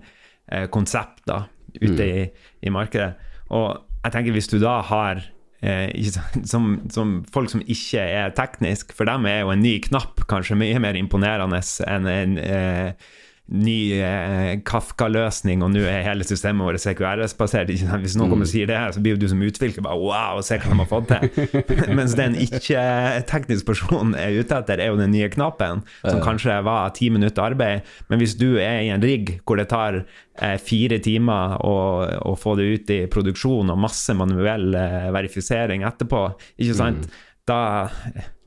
eh 0.52 0.66
konsept 0.72 1.24
da, 1.30 1.46
ute 1.80 1.96
mm. 1.96 2.08
i, 2.08 2.48
i, 2.68 2.74
markedet. 2.74 3.14
Og 3.56 3.70
jeg 4.04 4.12
tenker 4.12 4.36
hvis 4.36 4.50
du 4.52 4.58
da 4.60 4.76
har 4.84 5.24
eh, 5.64 5.88
som, 6.52 6.74
som, 6.92 7.18
folk 7.32 7.52
som 7.52 7.64
ikke 7.64 8.04
er 8.04 8.36
teknisk, 8.36 8.92
for 8.92 9.08
dem 9.08 9.24
er 9.30 9.42
jo 9.42 9.54
en 9.54 9.64
ny 9.64 9.78
knapp 9.88 10.26
kanskje 10.28 10.60
mye 10.60 10.80
mer 10.82 11.00
imponerende 11.00 11.64
enn 11.88 12.10
en 12.12 12.40
eh, 12.44 13.12
ny 13.52 14.00
eh, 14.00 14.54
Kafka-løsning, 14.64 15.60
og 15.64 15.74
nå 15.74 15.82
er 15.84 16.04
hele 16.06 16.24
systemet 16.24 16.64
vårt 16.64 16.80
CQRS-basert. 16.80 17.68
Hvis 17.68 18.16
noen 18.16 18.32
kommer 18.32 18.46
og 18.46 18.50
sier 18.50 18.70
det, 18.70 18.78
så 18.96 19.02
blir 19.04 19.18
du 19.20 19.26
som 19.28 19.42
utvikler 19.44 19.84
bare 19.84 20.00
wow, 20.00 20.40
se 20.44 20.56
hva 20.62 20.72
de 20.72 20.78
har 20.80 20.88
fått 20.88 21.12
til. 21.12 21.58
Mens 21.98 22.16
den 22.16 22.38
ikke-teknisk 22.40 23.68
personen 23.68 24.16
er 24.16 24.38
ute 24.38 24.56
etter, 24.56 24.80
er 24.80 24.88
jo 24.92 25.00
den 25.00 25.12
nye 25.12 25.28
knappen, 25.32 25.84
som 26.06 26.22
kanskje 26.24 26.56
var 26.64 26.94
ti 26.96 27.10
minutter 27.12 27.44
arbeid. 27.44 27.84
Men 28.08 28.22
hvis 28.22 28.38
du 28.40 28.54
er 28.56 28.86
i 28.86 28.90
en 28.94 29.04
rigg 29.04 29.36
hvor 29.44 29.60
det 29.60 29.68
tar 29.74 30.00
eh, 30.00 30.56
fire 30.64 31.02
timer 31.04 31.58
å, 31.60 31.76
å, 32.24 32.34
få 32.40 32.56
det 32.56 32.70
ut 32.72 32.96
i 32.96 33.02
produksjon, 33.12 33.74
og 33.74 33.84
masse 33.84 34.16
manuell 34.16 34.72
eh, 34.72 35.12
verifisering 35.12 35.84
etterpå, 35.84 36.26
ikke 36.64 36.80
sant? 36.80 37.04
Mm. 37.04 37.30
Da, 37.44 37.90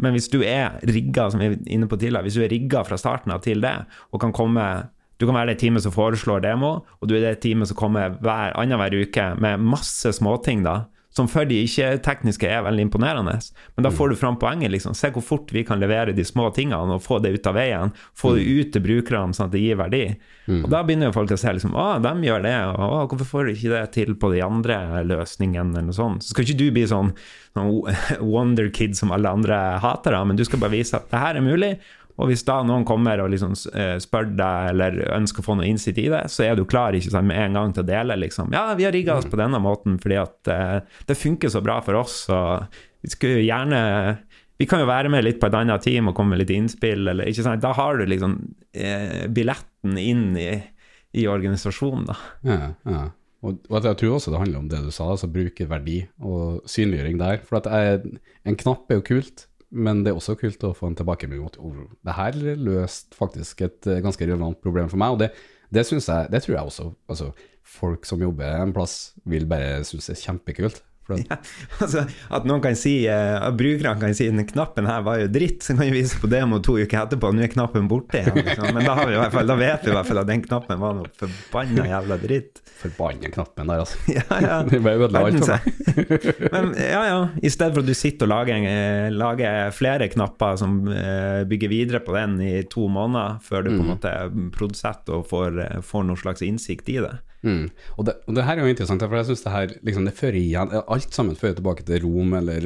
men 0.01 0.15
hvis 0.15 0.29
du 0.33 0.39
er 0.41 0.79
rigga 0.89 1.27
som 1.29 1.41
vi 1.41 1.51
er 1.51 1.57
inne 1.69 1.89
på 1.89 1.99
tidligere, 2.01 2.25
hvis 2.25 2.37
du 2.39 2.41
er 2.45 2.49
rigga 2.49 2.81
fra 2.87 2.97
starten 2.97 3.33
av 3.35 3.43
til 3.45 3.61
det, 3.61 3.75
og 4.09 4.23
kan 4.23 4.33
komme 4.33 4.63
du 5.17 5.25
kan 5.25 5.33
være 5.33 5.53
det 5.53 5.61
teamet 5.61 5.81
som 5.81 5.93
foreslår 5.93 6.43
demo, 6.45 6.71
og 7.01 7.09
du 7.09 7.15
er 7.17 7.23
det 7.25 7.39
teamet 7.41 7.69
som 7.69 7.77
kommer 7.77 8.17
hver 8.21 8.53
annenhver 8.53 8.93
uke 9.01 9.31
med 9.41 9.63
masse 9.65 10.11
småting, 10.13 10.61
da, 10.65 10.83
som 11.17 11.29
for 11.31 11.49
de 11.49 11.59
ikke-tekniske 11.65 12.47
er 12.49 12.63
veldig 12.65 12.87
imponerende. 12.87 13.35
Men 13.75 13.87
da 13.87 13.91
får 13.93 14.13
du 14.13 14.19
fram 14.19 14.37
poenget. 14.39 14.71
liksom. 14.71 14.95
Se 14.97 15.09
hvor 15.13 15.25
fort 15.25 15.51
vi 15.53 15.63
kan 15.67 15.81
levere 15.81 16.13
de 16.15 16.25
små 16.25 16.49
tingene 16.55 16.97
og 16.97 17.03
få 17.03 17.19
det 17.23 17.33
ut 17.35 17.49
av 17.49 17.57
veien. 17.57 17.93
Få 18.17 18.35
det 18.37 18.45
ut 18.45 18.73
til 18.75 18.85
brukerne 18.85 19.35
sånn 19.35 19.49
at 19.49 19.55
det 19.55 19.63
gir 19.63 19.79
verdi. 19.79 20.03
Mm. 20.47 20.61
Og 20.63 20.69
Da 20.71 20.83
begynner 20.85 21.09
jo 21.09 21.17
folk 21.17 21.33
å 21.33 21.39
se 21.41 21.53
liksom, 21.57 21.75
å, 21.75 21.87
de 22.03 22.13
gjør 22.29 22.45
det, 22.45 22.55
og 22.77 23.11
hvorfor 23.11 23.31
får 23.31 23.47
du 23.47 23.53
ikke 23.55 23.73
det 23.73 23.83
til 23.97 24.15
på 24.15 24.31
de 24.35 24.43
andre 24.45 24.79
løsningene? 25.07 25.73
eller 25.73 25.89
noe 25.89 25.97
sånt. 25.97 26.23
Så 26.23 26.33
skal 26.33 26.45
ikke 26.45 26.61
du 26.61 26.67
bli 26.75 26.85
sånn, 26.89 27.13
sånn 27.57 27.73
wonder 28.33 28.69
kid 28.73 28.97
som 28.97 29.13
alle 29.15 29.31
andre 29.39 29.57
hater, 29.83 30.15
da, 30.15 30.23
men 30.27 30.39
du 30.39 30.45
skal 30.47 30.61
bare 30.63 30.75
vise 30.77 30.97
at 30.97 31.09
det 31.11 31.23
her 31.23 31.39
er 31.39 31.45
mulig, 31.45 31.73
og 32.17 32.31
hvis 32.31 32.43
da 32.47 32.59
noen 32.65 32.85
kommer 32.87 33.21
og 33.21 33.29
liksom 33.29 33.53
eh, 33.77 33.95
spør 34.01 34.31
deg 34.37 34.71
eller 34.71 34.99
ønsker 35.13 35.43
å 35.43 35.45
få 35.45 35.57
noe 35.59 35.67
innsikt 35.69 36.01
i 36.01 36.07
det, 36.09 36.23
så 36.33 36.47
er 36.47 36.57
du 36.57 36.63
klar 36.69 36.97
ikke 36.97 37.13
sant, 37.13 37.29
med 37.29 37.37
en 37.37 37.59
gang 37.59 37.75
til 37.75 37.85
å 37.85 37.89
dele. 37.89 38.17
liksom, 38.23 38.49
Ja, 38.55 38.71
vi 38.77 38.87
har 38.87 38.95
rigga 38.95 39.19
oss 39.19 39.29
på 39.29 39.37
denne 39.39 39.61
måten 39.61 39.99
fordi 40.01 40.17
at 40.23 40.49
uh, 40.49 40.97
det 41.05 41.19
funker 41.19 41.53
så 41.53 41.61
bra 41.61 41.77
for 41.85 41.99
oss. 42.01 42.23
og 42.33 42.65
vi 43.05 43.13
skulle 43.13 43.45
gjerne 43.45 43.81
vi 44.57 44.65
kan 44.65 44.81
jo 44.81 44.87
være 44.89 45.11
med 45.13 45.21
litt 45.21 45.37
på 45.37 45.49
et 45.51 45.57
annet 45.57 45.83
team 45.85 46.09
og 46.09 46.15
komme 46.17 46.33
med 46.33 46.41
litt 46.41 46.53
innspill. 46.55 47.05
Eller, 47.11 47.29
ikke 47.29 47.45
sant? 47.45 47.61
Da 47.61 47.75
har 47.77 47.99
du 47.99 48.07
liksom 48.09 48.39
eh, 48.73 49.27
billetten 49.29 49.99
inn 50.01 50.31
i, 50.41 50.49
i 51.13 51.27
organisasjonen. 51.29 52.07
da. 52.09 52.17
Ja, 52.41 52.71
ja. 52.89 53.03
Og, 53.45 53.59
og, 53.69 53.85
jeg 53.85 53.99
tror 53.99 54.15
også 54.15 54.33
det 54.33 54.39
handler 54.41 54.63
om 54.63 54.71
det 54.71 54.79
du 54.81 54.89
sa, 54.89 55.11
altså 55.13 55.29
bruke 55.29 55.67
verdi 55.69 55.99
og 56.25 56.65
synliggjøring 56.65 57.21
der. 57.21 57.43
For 57.45 57.59
at 57.59 57.69
jeg, 57.69 58.17
en 58.49 58.57
knapp 58.57 58.89
er 58.89 58.97
jo 58.97 59.05
kult, 59.11 59.45
men 59.69 60.03
det 60.03 60.11
er 60.11 60.19
også 60.19 60.37
kult 60.39 60.63
å 60.63 60.73
få 60.75 60.89
en 60.89 60.97
tilbakemelding 60.97 61.47
at 61.49 61.59
oh, 61.59 61.85
det 62.07 62.15
her 62.15 62.37
løste 62.55 63.17
faktisk 63.17 63.65
et 63.65 63.89
uh, 63.89 63.99
ganske 64.03 64.23
relevant 64.23 64.59
problem 64.63 64.89
for 64.91 65.01
meg. 65.01 65.15
Og 65.15 65.23
det, 65.23 65.31
det, 65.73 65.83
jeg, 65.91 66.31
det 66.31 66.43
tror 66.43 66.55
jeg 66.55 66.71
også 66.71 66.89
altså, 67.11 67.31
folk 67.67 68.07
som 68.07 68.23
jobber 68.23 68.61
en 68.61 68.75
plass, 68.75 69.15
vil 69.27 69.47
bare 69.49 69.83
synes 69.87 70.09
er 70.13 70.21
kjempekult. 70.21 70.83
Ja, 71.15 71.37
altså, 71.83 72.03
at 72.07 72.47
noen 72.47 72.61
kan 72.63 72.75
si, 72.77 72.99
uh, 73.07 73.47
brukerne 73.55 74.01
kan 74.01 74.15
si 74.17 74.27
den 74.27 74.43
knappen 74.49 74.89
her 74.89 75.03
var 75.05 75.21
jo 75.21 75.29
dritt, 75.31 75.63
så 75.63 75.75
kan 75.77 75.87
vi 75.87 76.01
vise 76.01 76.19
på 76.19 76.29
demo 76.31 76.59
to 76.63 76.77
uker 76.81 77.05
etterpå, 77.05 77.31
nå 77.33 77.45
er 77.45 77.51
knappen 77.53 77.87
borte 77.89 78.21
igjen. 78.21 78.41
Liksom. 78.41 78.71
Men 78.75 78.87
da, 78.87 78.95
vi 78.99 79.19
fall, 79.33 79.47
da, 79.49 79.57
vet 79.59 79.85
vi 79.85 79.93
i 79.93 79.95
hvert 79.95 80.09
fall 80.09 80.21
at 80.23 80.31
den 80.31 80.43
knappen 80.43 80.81
var 80.81 80.97
noe 80.97 81.11
forbanna 81.17 81.87
jævla 81.87 82.19
dritt. 82.21 82.61
Forbanna 82.77 83.31
knappen 83.33 83.71
der, 83.71 83.85
altså. 83.85 84.01
Ja, 84.17 84.41
ja. 84.43 84.57
det 84.69 84.81
ble 84.83 84.95
ødela 84.97 85.23
alt 85.27 85.39
for 85.41 85.53
meg. 85.55 86.49
Men 86.53 86.73
ja, 86.81 87.01
ja. 87.07 87.19
I 87.39 87.51
stedet 87.53 87.77
for 87.77 87.85
at 87.85 87.89
du 87.89 87.95
sitter 87.97 88.27
og 88.27 88.33
lager, 88.33 88.67
eh, 88.67 89.07
lager 89.13 89.71
flere 89.75 90.09
knapper 90.11 90.59
som 90.59 90.79
uh, 90.91 91.43
bygger 91.47 91.71
videre 91.71 92.03
på 92.03 92.15
den 92.17 92.39
i 92.43 92.53
to 92.69 92.89
måneder, 92.91 93.39
før 93.45 93.65
du 93.65 93.71
mm. 93.71 93.77
på 93.77 93.79
en 93.79 93.87
mm. 93.87 93.93
måte 93.95 94.51
produsetter 94.57 95.21
og 95.21 95.27
får, 95.31 95.63
får 95.85 96.07
noen 96.09 96.21
slags 96.21 96.43
innsikt 96.45 96.91
i 96.93 96.99
det. 97.05 97.15
Mm. 97.45 97.67
Og, 97.95 98.05
det, 98.07 98.15
og, 98.25 98.33
det, 98.33 98.43
her 98.47 98.57
er 98.57 98.65
jo 98.65 98.73
interessant, 98.73 99.03
for 99.05 99.19
jeg 99.19 99.27
synes 99.29 99.43
det 99.43 99.53
her 99.53 99.73
liksom, 99.85 100.05
det 100.07 100.13
fører 100.17 100.37
igjen 100.39 100.71
Alt 100.79 101.13
sammen 101.13 101.37
fører 101.37 101.59
tilbake 101.59 101.85
til 101.85 102.01
Rom 102.01 102.33
eller, 102.39 102.65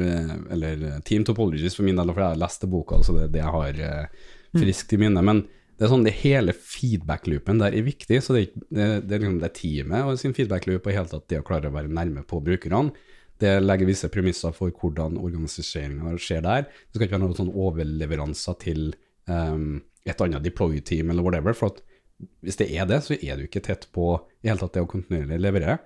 eller 0.54 0.86
Team 1.04 1.26
Topologies 1.28 1.76
for 1.76 1.84
min 1.84 1.98
del, 1.98 2.12
for 2.12 2.24
jeg 2.24 2.34
har 2.34 2.40
lest 2.40 2.64
boka, 2.72 3.02
så 3.04 3.16
det 3.16 3.26
er 3.26 3.34
det 3.34 3.42
jeg 3.42 3.56
har 3.56 3.82
eh, 3.88 4.30
friskt 4.56 4.94
i 4.96 5.00
minne. 5.02 5.24
Men 5.24 5.44
det 5.76 5.86
er 5.86 5.92
sånn, 5.92 6.04
det 6.06 6.14
hele 6.22 6.54
feedback-loopen 6.56 7.60
der 7.62 7.76
er 7.76 7.86
viktig. 7.86 8.20
så 8.24 8.36
Det, 8.36 8.48
det, 8.70 8.88
det 9.08 9.16
er 9.16 9.24
liksom 9.24 9.40
det 9.42 9.52
teamet 9.58 10.08
og 10.08 10.20
sin 10.20 10.36
feedback-loop 10.36 10.86
og 10.86 10.96
helt 10.98 11.16
at 11.16 11.28
det 11.32 11.40
å 11.42 11.46
klare 11.46 11.72
å 11.72 11.76
være 11.76 11.92
nærme 11.92 12.24
på 12.28 12.40
brukerne. 12.44 12.92
Det 13.42 13.56
legger 13.58 13.88
visse 13.88 14.10
premisser 14.12 14.54
for 14.54 14.70
hvordan 14.70 15.16
organiseringen 15.18 16.20
skjer 16.22 16.44
der. 16.44 16.68
Det 16.68 16.96
skal 16.96 17.08
ikke 17.08 17.16
være 17.16 17.24
noen 17.24 17.40
sånn 17.40 17.56
overleveranser 17.64 18.58
til 18.62 18.92
um, 19.26 19.80
et 20.06 20.22
annet 20.22 20.44
deploy-team 20.44 21.10
eller 21.10 21.26
whatever. 21.26 21.56
for 21.58 21.74
at 21.74 21.82
hvis 22.44 22.58
det 22.60 22.68
er 22.74 22.88
det, 22.90 23.00
så 23.06 23.16
er 23.16 23.38
du 23.38 23.46
ikke 23.46 23.64
tett 23.64 23.88
på 23.94 24.14
i 24.42 24.50
hele 24.50 24.60
tatt 24.60 24.76
det 24.76 24.84
å 24.84 24.90
kontinuerlig 24.90 25.40
levere. 25.42 25.78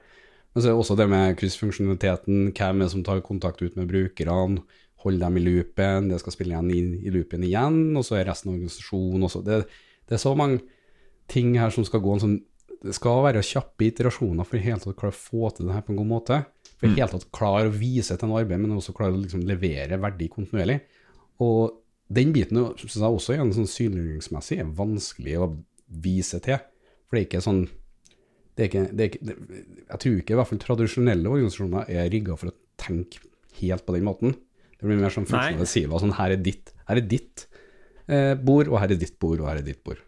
Men 0.53 0.63
så 0.63 0.71
er 0.71 0.73
det 0.73 0.81
også 0.81 0.97
det 0.97 1.07
med 1.13 1.37
kryssfunksjonaliteten, 1.37 2.51
hvem 2.57 2.81
er 2.81 2.87
det 2.87 2.93
som 2.95 3.05
tar 3.05 3.23
kontakt 3.25 3.61
ut 3.61 3.77
med 3.77 3.91
brukerne, 3.91 4.63
holde 5.05 5.23
dem 5.23 5.37
i 5.39 5.43
loopen, 5.45 6.09
det 6.11 6.19
skal 6.23 6.35
spille 6.35 6.55
igjen 6.55 6.73
i, 6.73 6.81
i 7.07 7.13
loopen 7.15 7.45
igjen, 7.47 7.81
og 7.99 8.07
så 8.07 8.19
er 8.19 8.31
resten 8.31 8.51
av 8.51 8.57
organisasjonen 8.57 9.27
også. 9.29 9.43
Det, 9.47 9.61
det, 10.09 10.17
er 10.17 10.23
så 10.23 10.33
mange 10.39 10.63
ting 11.31 11.55
her 11.61 11.75
som 11.75 11.85
skal 11.87 12.03
gå 12.05 12.15
en 12.17 12.23
sånn 12.25 12.37
Det 12.87 12.93
skal 12.95 13.23
være 13.25 13.41
kjappe 13.43 13.87
iterasjoner 13.87 14.47
for 14.47 14.59
i 14.59 14.63
hele 14.63 14.77
tatt 14.79 14.93
å 14.93 14.99
klare 14.99 15.15
å 15.15 15.17
få 15.17 15.49
til 15.57 15.67
det 15.67 15.75
her 15.75 15.85
på 15.85 15.95
en 15.95 15.99
god 15.99 16.09
måte. 16.11 16.37
For 16.77 16.87
i 16.87 16.91
mm. 16.93 16.97
hele 16.99 17.09
tatt 17.11 17.31
klare 17.35 17.71
å 17.71 17.73
vise 17.73 18.15
til 18.15 18.29
en 18.29 18.35
arbeid, 18.37 18.61
men 18.63 18.75
også 18.77 18.93
klare 18.95 19.17
å 19.17 19.21
liksom 19.23 19.47
levere 19.49 19.97
verdi 20.03 20.29
kontinuerlig. 20.31 20.77
Og 21.43 21.81
den 22.13 22.35
biten 22.37 22.61
synes 22.77 22.99
jeg 23.01 23.09
også 23.09 23.35
igjen 23.35 23.55
sånn 23.57 23.71
synliggjøringsmessig 23.71 24.61
er 24.61 24.77
vanskelig 24.77 25.39
å 25.41 25.49
vise 25.87 26.41
til. 26.45 26.59
For 27.07 27.17
det 27.17 27.23
er 27.23 27.29
ikke 27.29 27.45
sånn 27.45 27.67
det 28.57 28.65
er 28.65 28.69
ikke, 28.71 28.83
det 28.89 29.05
er 29.05 29.11
ikke, 29.11 29.27
det, 29.29 29.35
Jeg 29.85 30.01
tror 30.01 30.21
ikke 30.23 30.33
i 30.33 30.37
hvert 30.39 30.49
fall 30.49 30.61
tradisjonelle 30.63 31.29
organisasjoner 31.29 31.91
er 31.93 32.07
rigga 32.13 32.39
for 32.41 32.49
å 32.49 32.57
tenke 32.81 33.21
helt 33.61 33.85
på 33.85 33.97
den 33.97 34.07
måten. 34.07 34.33
Det 34.77 34.89
blir 34.89 35.01
mer 35.01 35.13
som 35.13 35.27
funksjonelle 35.29 35.69
siver. 35.69 36.01
Sånn, 36.01 36.17
her 36.17 36.33
er 36.33 36.41
ditt, 36.41 36.73
her 36.89 37.01
er 37.01 37.05
ditt 37.05 37.45
eh, 38.09 38.33
bord, 38.41 38.71
og 38.73 38.81
her 38.81 38.95
er 38.95 39.01
ditt 39.01 39.19
bord, 39.21 39.43
og 39.43 39.51
her 39.51 39.61
er 39.61 39.67
ditt 39.67 39.83
bord. 39.85 40.01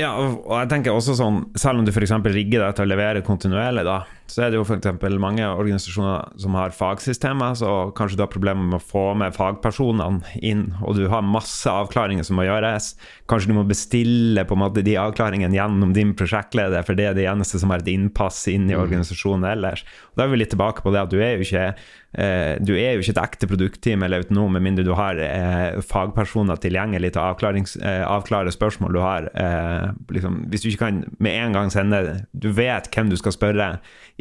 Ja, 0.00 0.14
og 0.16 0.54
jeg 0.56 0.70
tenker 0.72 0.96
også 0.96 1.14
sånn, 1.18 1.42
Selv 1.60 1.82
om 1.82 1.86
du 1.86 1.92
f.eks. 1.92 2.14
rigger 2.32 2.64
deg 2.64 2.76
til 2.78 2.86
å 2.86 2.88
levere 2.88 3.24
kontinuerlig, 3.26 3.84
da, 3.84 3.98
så 4.32 4.46
er 4.46 4.52
det 4.52 4.56
jo 4.56 4.64
f.eks. 4.64 4.88
mange 5.20 5.44
organisasjoner 5.44 6.38
som 6.40 6.56
har 6.56 6.72
fagsystemer, 6.72 7.56
så 7.58 7.92
kanskje 7.96 8.16
du 8.16 8.24
har 8.24 8.32
problemer 8.32 8.64
med 8.64 8.78
å 8.78 8.84
få 8.84 9.04
med 9.20 9.34
fagpersonene 9.36 10.32
inn, 10.40 10.70
og 10.80 10.96
du 10.96 11.04
har 11.12 11.24
masse 11.26 11.68
avklaringer 11.68 12.24
som 12.24 12.40
må 12.40 12.46
gjøres. 12.46 12.94
Kanskje 13.28 13.52
du 13.52 13.58
må 13.58 13.66
bestille 13.68 14.46
på 14.48 14.56
en 14.56 14.62
måte 14.64 14.84
de 14.86 14.96
avklaringene 15.00 15.58
gjennom 15.58 15.92
din 15.96 16.14
prosjektleder, 16.16 16.84
for 16.86 16.96
det 16.96 17.10
er 17.10 17.18
det 17.18 17.28
eneste 17.28 17.60
som 17.60 17.74
har 17.74 17.84
et 17.84 17.92
innpass 17.92 18.46
inn 18.48 18.70
i 18.70 18.76
mm. 18.76 18.80
organisasjonen 18.86 19.50
ellers. 19.52 19.84
Og 20.12 20.16
Da 20.16 20.24
er 20.24 20.32
vi 20.32 20.40
litt 20.40 20.54
tilbake 20.54 20.84
på 20.84 20.94
det 20.94 21.04
at 21.04 21.12
du 21.12 21.18
er 21.20 21.36
jo 21.36 21.44
ikke 21.44 21.66
eh, 21.68 22.54
du 22.60 22.72
er 22.76 22.96
jo 22.96 23.04
ikke 23.04 23.14
et 23.14 23.22
ekte 23.22 23.48
produktteam 23.50 24.04
eller 24.04 24.24
autonom 24.24 24.56
med 24.56 24.64
mindre 24.64 24.86
du 24.86 24.92
har 24.96 25.20
eh, 25.20 25.80
fagpersoner 25.84 26.60
tilgjengelig 26.62 27.12
til 27.14 27.20
å 27.20 27.52
eh, 27.52 28.04
avklare 28.08 28.52
spørsmål 28.54 28.96
du 28.96 29.02
har. 29.04 29.28
Eh, 29.36 29.92
liksom, 30.16 30.46
hvis 30.52 30.64
du 30.64 30.70
ikke 30.72 30.86
kan 30.86 31.04
med 31.22 31.36
en 31.36 31.56
gang 31.56 31.72
sende 31.72 32.02
Du 32.32 32.48
vet 32.54 32.88
hvem 32.92 33.12
du 33.12 33.16
skal 33.20 33.36
spørre 33.36 33.68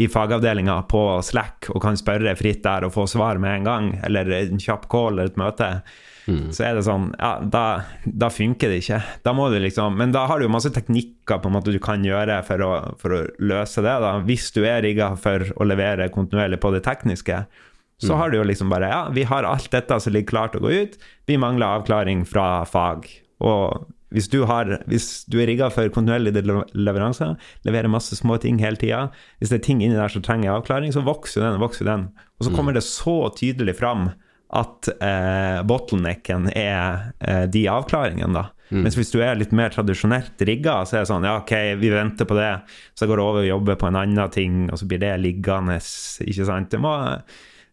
i 0.01 0.07
fagavdelinga 0.09 0.79
på 0.89 1.01
Slack 1.23 1.69
og 1.69 1.81
kan 1.83 1.97
spørre 1.99 2.33
fritt 2.39 2.63
der 2.65 2.87
og 2.87 2.93
få 2.95 3.05
svar 3.09 3.37
med 3.41 3.59
en 3.59 3.67
gang, 3.67 3.91
eller 4.05 4.31
en 4.39 4.61
kjapp 4.61 4.87
call 4.89 5.13
eller 5.13 5.29
et 5.29 5.37
møte, 5.37 5.67
mm. 6.25 6.47
så 6.55 6.65
er 6.65 6.77
det 6.77 6.85
sånn 6.87 7.11
Ja, 7.19 7.35
da, 7.41 7.65
da, 8.05 8.31
funker 8.33 8.71
det 8.71 8.81
ikke. 8.81 9.01
Da 9.25 9.35
må 9.37 9.49
du 9.53 9.59
liksom 9.61 9.99
Men 9.99 10.15
da 10.15 10.25
har 10.29 10.39
du 10.39 10.47
jo 10.47 10.53
masse 10.53 10.73
teknikker 10.73 11.41
på 11.41 11.51
en 11.51 11.57
måte 11.57 11.73
du 11.73 11.79
kan 11.83 12.05
gjøre 12.05 12.39
for 12.47 12.65
å, 12.65 12.71
for 13.01 13.17
å 13.17 13.21
løse 13.43 13.85
det. 13.85 13.97
da 14.05 14.15
Hvis 14.25 14.49
du 14.55 14.63
er 14.65 14.81
rigga 14.85 15.13
for 15.21 15.45
å 15.53 15.67
levere 15.67 16.09
kontinuerlig 16.13 16.61
på 16.63 16.73
det 16.73 16.83
tekniske, 16.87 17.43
så 18.01 18.13
mm. 18.13 18.17
har 18.17 18.31
du 18.31 18.39
jo 18.41 18.49
liksom 18.49 18.73
bare 18.73 18.89
Ja, 18.89 19.01
vi 19.13 19.27
har 19.29 19.45
alt 19.45 19.69
dette 19.73 20.01
som 20.01 20.15
ligger 20.15 20.33
klart 20.33 20.57
å 20.57 20.63
gå 20.65 20.73
ut. 20.73 21.01
Vi 21.29 21.37
mangler 21.41 21.77
avklaring 21.77 22.25
fra 22.25 22.63
fag. 22.65 23.05
Og 23.45 23.85
hvis 24.11 24.27
du, 24.31 24.41
har, 24.49 24.73
hvis 24.91 25.23
du 25.31 25.37
er 25.39 25.47
rigga 25.47 25.69
for 25.71 25.87
kontinuerlige 25.93 26.43
leveranser, 26.75 27.37
leverer 27.67 27.91
masse 27.91 28.17
små 28.19 28.35
ting 28.43 28.59
hele 28.59 28.79
tida, 28.79 29.05
hvis 29.39 29.53
det 29.53 29.61
er 29.61 29.67
ting 29.69 29.83
inni 29.83 29.95
der 29.95 30.11
som 30.11 30.23
trenger 30.25 30.57
avklaring, 30.57 30.91
så 30.91 31.03
vokser 31.05 31.45
den 31.45 31.55
og 31.55 31.69
vokser 31.69 31.87
den. 31.87 32.09
Og 32.39 32.45
så 32.45 32.51
mm. 32.51 32.57
kommer 32.57 32.75
det 32.75 32.83
så 32.87 33.15
tydelig 33.37 33.77
fram 33.79 34.09
at 34.51 34.89
eh, 34.99 35.61
bottlenecken 35.63 36.49
er 36.51 37.13
eh, 37.23 37.45
de 37.47 37.63
avklaringene, 37.71 38.35
da. 38.35 38.49
Mm. 38.71 38.85
Mens 38.85 38.95
hvis 38.95 39.11
du 39.11 39.19
er 39.23 39.35
litt 39.35 39.51
mer 39.55 39.71
tradisjonelt 39.71 40.43
rigga, 40.47 40.81
så 40.87 40.97
er 40.97 41.03
det 41.03 41.11
sånn 41.11 41.27
ja, 41.27 41.37
ok, 41.41 41.53
vi 41.79 41.91
venter 41.91 42.27
på 42.27 42.35
det, 42.37 42.51
så 42.95 43.07
går 43.07 43.19
det 43.19 43.25
over 43.25 43.43
og 43.43 43.49
jobber 43.49 43.79
på 43.79 43.87
en 43.89 43.99
annen 43.99 44.31
ting, 44.31 44.65
og 44.71 44.79
så 44.79 44.87
blir 44.87 45.01
det 45.03 45.15
liggende, 45.23 45.79
ikke 45.79 46.47
sant. 46.47 46.71
Det 46.71 46.79
må 46.83 46.93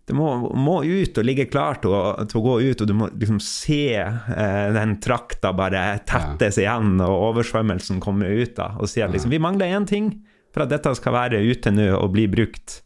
det 0.08 0.14
må, 0.16 0.28
må, 0.56 0.78
ut 0.88 1.18
og 1.20 1.26
ligge 1.26 1.44
klart 1.52 1.82
til 1.84 1.92
å, 1.92 2.42
gå 2.44 2.54
ut, 2.64 2.80
og 2.80 2.88
du 2.88 2.94
må 2.96 3.10
liksom 3.12 3.40
se 3.44 3.92
eh, 4.00 4.68
den 4.72 4.96
trakta 5.04 5.52
bare 5.52 5.82
tettes 6.08 6.56
ja. 6.56 6.78
igjen, 6.78 6.96
og 7.04 7.26
oversvømmelsen 7.34 8.00
komme 8.00 8.30
ut. 8.32 8.54
da, 8.56 8.72
Og 8.80 8.88
si 8.88 9.04
at 9.04 9.12
liksom, 9.12 9.34
vi 9.34 9.42
mangler 9.42 9.76
én 9.76 9.88
ting 9.88 10.10
for 10.54 10.64
at 10.64 10.72
dette 10.72 10.94
skal 10.96 11.12
være 11.12 11.42
ute 11.44 11.74
nå 11.74 11.90
og 11.98 12.14
bli 12.16 12.24
brukt. 12.32 12.80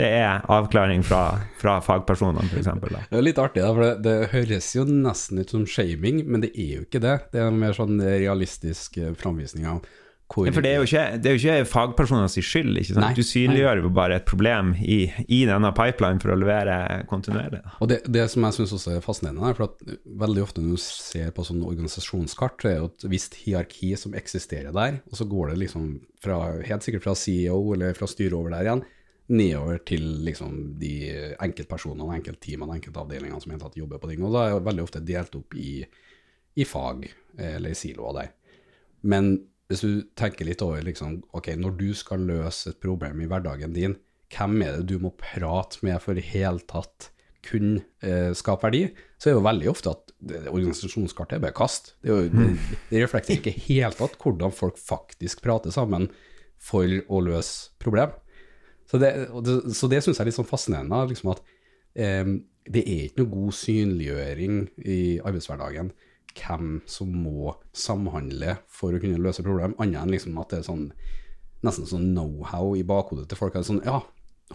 Det 0.00 0.08
er 0.08 0.46
avklaring 0.48 1.04
fra, 1.04 1.36
fra 1.60 1.76
fagpersonene, 1.84 2.48
f.eks. 2.48 2.70
Det 2.80 3.18
er 3.18 3.26
litt 3.26 3.40
artig, 3.42 3.60
da, 3.60 3.74
for 3.76 3.84
det, 3.84 3.94
det, 4.06 4.30
høres 4.32 4.70
jo 4.72 4.86
nesten 4.88 5.42
ut 5.42 5.52
som 5.52 5.66
shaming, 5.68 6.22
men 6.24 6.46
det 6.46 6.54
er 6.56 6.78
jo 6.78 6.86
ikke 6.86 7.02
det. 7.04 7.18
Det 7.34 7.42
er 7.42 7.52
en 7.52 7.60
mer 7.60 7.76
sånn 7.76 8.00
realistisk 8.00 8.96
eh, 8.96 9.12
framvisning 9.20 9.68
av 9.68 9.84
hvor 10.32 10.46
ja, 10.48 10.52
For 10.54 10.64
det 10.64 10.70
er 10.72 10.80
jo 10.80 10.86
ikke, 10.86 11.02
det 11.20 11.28
er 11.28 11.36
jo 11.36 11.40
ikke 11.40 11.68
fagpersonenes 11.68 12.36
skyld. 12.40 12.78
ikke 12.80 12.94
sant? 12.94 13.04
Nei, 13.04 13.10
du 13.16 13.26
synliggjør 13.26 13.82
jo 13.82 13.90
bare 13.94 14.16
et 14.20 14.26
problem 14.28 14.72
i, 14.80 15.02
i, 15.26 15.42
denne 15.48 15.72
pipeline 15.76 16.22
for 16.22 16.32
å 16.32 16.38
levere 16.38 16.76
kontinuerlig. 17.10 17.60
Og 17.84 17.90
Det, 17.92 18.00
det 18.12 18.24
som 18.32 18.46
jeg 18.48 18.58
syns 18.58 18.74
også 18.78 18.96
er 18.96 19.04
fascinerende, 19.04 19.50
er 19.50 19.58
for 19.58 19.68
at 19.68 20.00
veldig 20.24 20.46
ofte 20.46 20.64
når 20.64 20.80
du 20.80 20.84
ser 20.84 21.30
på 21.36 21.44
sånne 21.46 21.68
organisasjonskart, 21.68 22.66
er 22.70 22.80
jo 22.80 22.88
et 22.90 23.06
visst 23.12 23.36
hierarki 23.42 23.92
som 24.00 24.16
eksisterer 24.18 24.74
der, 24.74 24.98
og 25.10 25.20
så 25.20 25.28
går 25.28 25.52
det 25.52 25.60
liksom 25.66 25.92
fra, 26.22 26.40
helt 26.64 26.86
sikkert 26.86 27.06
fra 27.06 27.16
CEO 27.18 27.60
eller 27.76 27.96
fra 27.98 28.08
styret 28.10 28.38
over 28.38 28.54
der 28.54 28.68
igjen, 28.68 28.84
nedover 29.32 29.80
til 29.88 30.04
liksom 30.26 30.56
de 30.80 30.94
enkeltpersonene, 31.40 32.18
enkeltteamene, 32.18 32.80
enkeltavdelingene 32.80 33.40
som 33.42 33.54
helt 33.54 33.64
tatt 33.64 33.78
jobber 33.78 34.00
på 34.02 34.10
ting. 34.10 34.24
Og 34.24 34.34
da 34.34 34.48
er 34.48 34.56
det 34.56 34.66
veldig 34.66 34.84
ofte 34.84 35.02
delt 35.06 35.36
opp 35.38 35.56
i, 35.56 35.82
i 36.58 36.66
fag 36.68 37.06
eller 37.38 37.72
i 37.72 37.78
siloer 37.78 38.18
der. 38.18 38.32
Men 39.08 39.32
hvis 39.70 39.84
du 39.84 40.02
tenker 40.18 40.48
litt 40.48 40.62
over 40.64 40.82
liksom, 40.84 41.20
ok, 41.36 41.52
når 41.60 41.76
du 41.78 41.88
skal 41.96 42.24
løse 42.28 42.72
et 42.72 42.80
problem 42.82 43.22
i 43.22 43.28
hverdagen 43.30 43.74
din, 43.76 43.96
hvem 44.32 44.62
er 44.64 44.78
det 44.78 44.88
du 44.90 45.02
må 45.02 45.12
prate 45.18 45.82
med 45.84 46.00
for 46.02 46.18
i 46.18 46.24
hele 46.24 46.62
tatt 46.68 47.10
kun 47.42 47.80
eh, 48.06 48.30
skape 48.38 48.68
verdi, 48.68 48.84
så 49.18 49.28
er 49.28 49.32
det 49.32 49.38
jo 49.40 49.46
veldig 49.48 49.70
ofte 49.72 49.92
at 49.92 50.12
organisasjonskartet 50.52 51.38
er 51.38 51.42
bare 51.42 51.56
kast. 51.56 51.94
Det, 52.02 52.12
jo, 52.12 52.20
det, 52.30 52.76
det 52.90 53.02
reflekterer 53.02 53.40
ikke 53.40 53.64
helt 53.66 53.98
tatt 53.98 54.18
hvordan 54.22 54.54
folk 54.54 54.78
faktisk 54.78 55.42
prater 55.42 55.74
sammen 55.74 56.08
for 56.62 56.86
å 56.86 57.22
løse 57.26 57.74
problem. 57.82 58.14
Så 58.86 59.00
det, 59.02 59.10
det, 59.42 59.56
så 59.74 59.90
det 59.90 60.02
syns 60.04 60.18
jeg 60.18 60.22
er 60.22 60.30
litt 60.30 60.38
sånn 60.38 60.48
fascinerende. 60.48 61.02
Liksom 61.10 61.32
at 61.34 61.42
eh, 61.98 62.32
det 62.62 62.84
er 62.86 63.06
ikke 63.08 63.24
noe 63.24 63.34
god 63.34 63.58
synliggjøring 63.58 64.58
i 64.86 65.00
arbeidshverdagen 65.22 65.90
hvem 66.38 66.80
som 66.88 67.10
må 67.12 67.54
samhandle 67.76 68.56
for 68.70 68.94
å 68.94 69.00
kunne 69.02 69.20
løse 69.22 69.44
problem, 69.44 69.76
annet 69.82 70.02
enn 70.02 70.14
liksom 70.14 70.38
at 70.42 70.52
det 70.52 70.62
er 70.62 70.68
sånn 70.70 70.86
nesten 71.62 71.86
sånn 71.86 72.08
know-how 72.10 72.72
i 72.74 72.82
bakhodet 72.86 73.28
til 73.30 73.38
folk. 73.38 73.56
Sånn, 73.62 73.82
ja, 73.86 74.00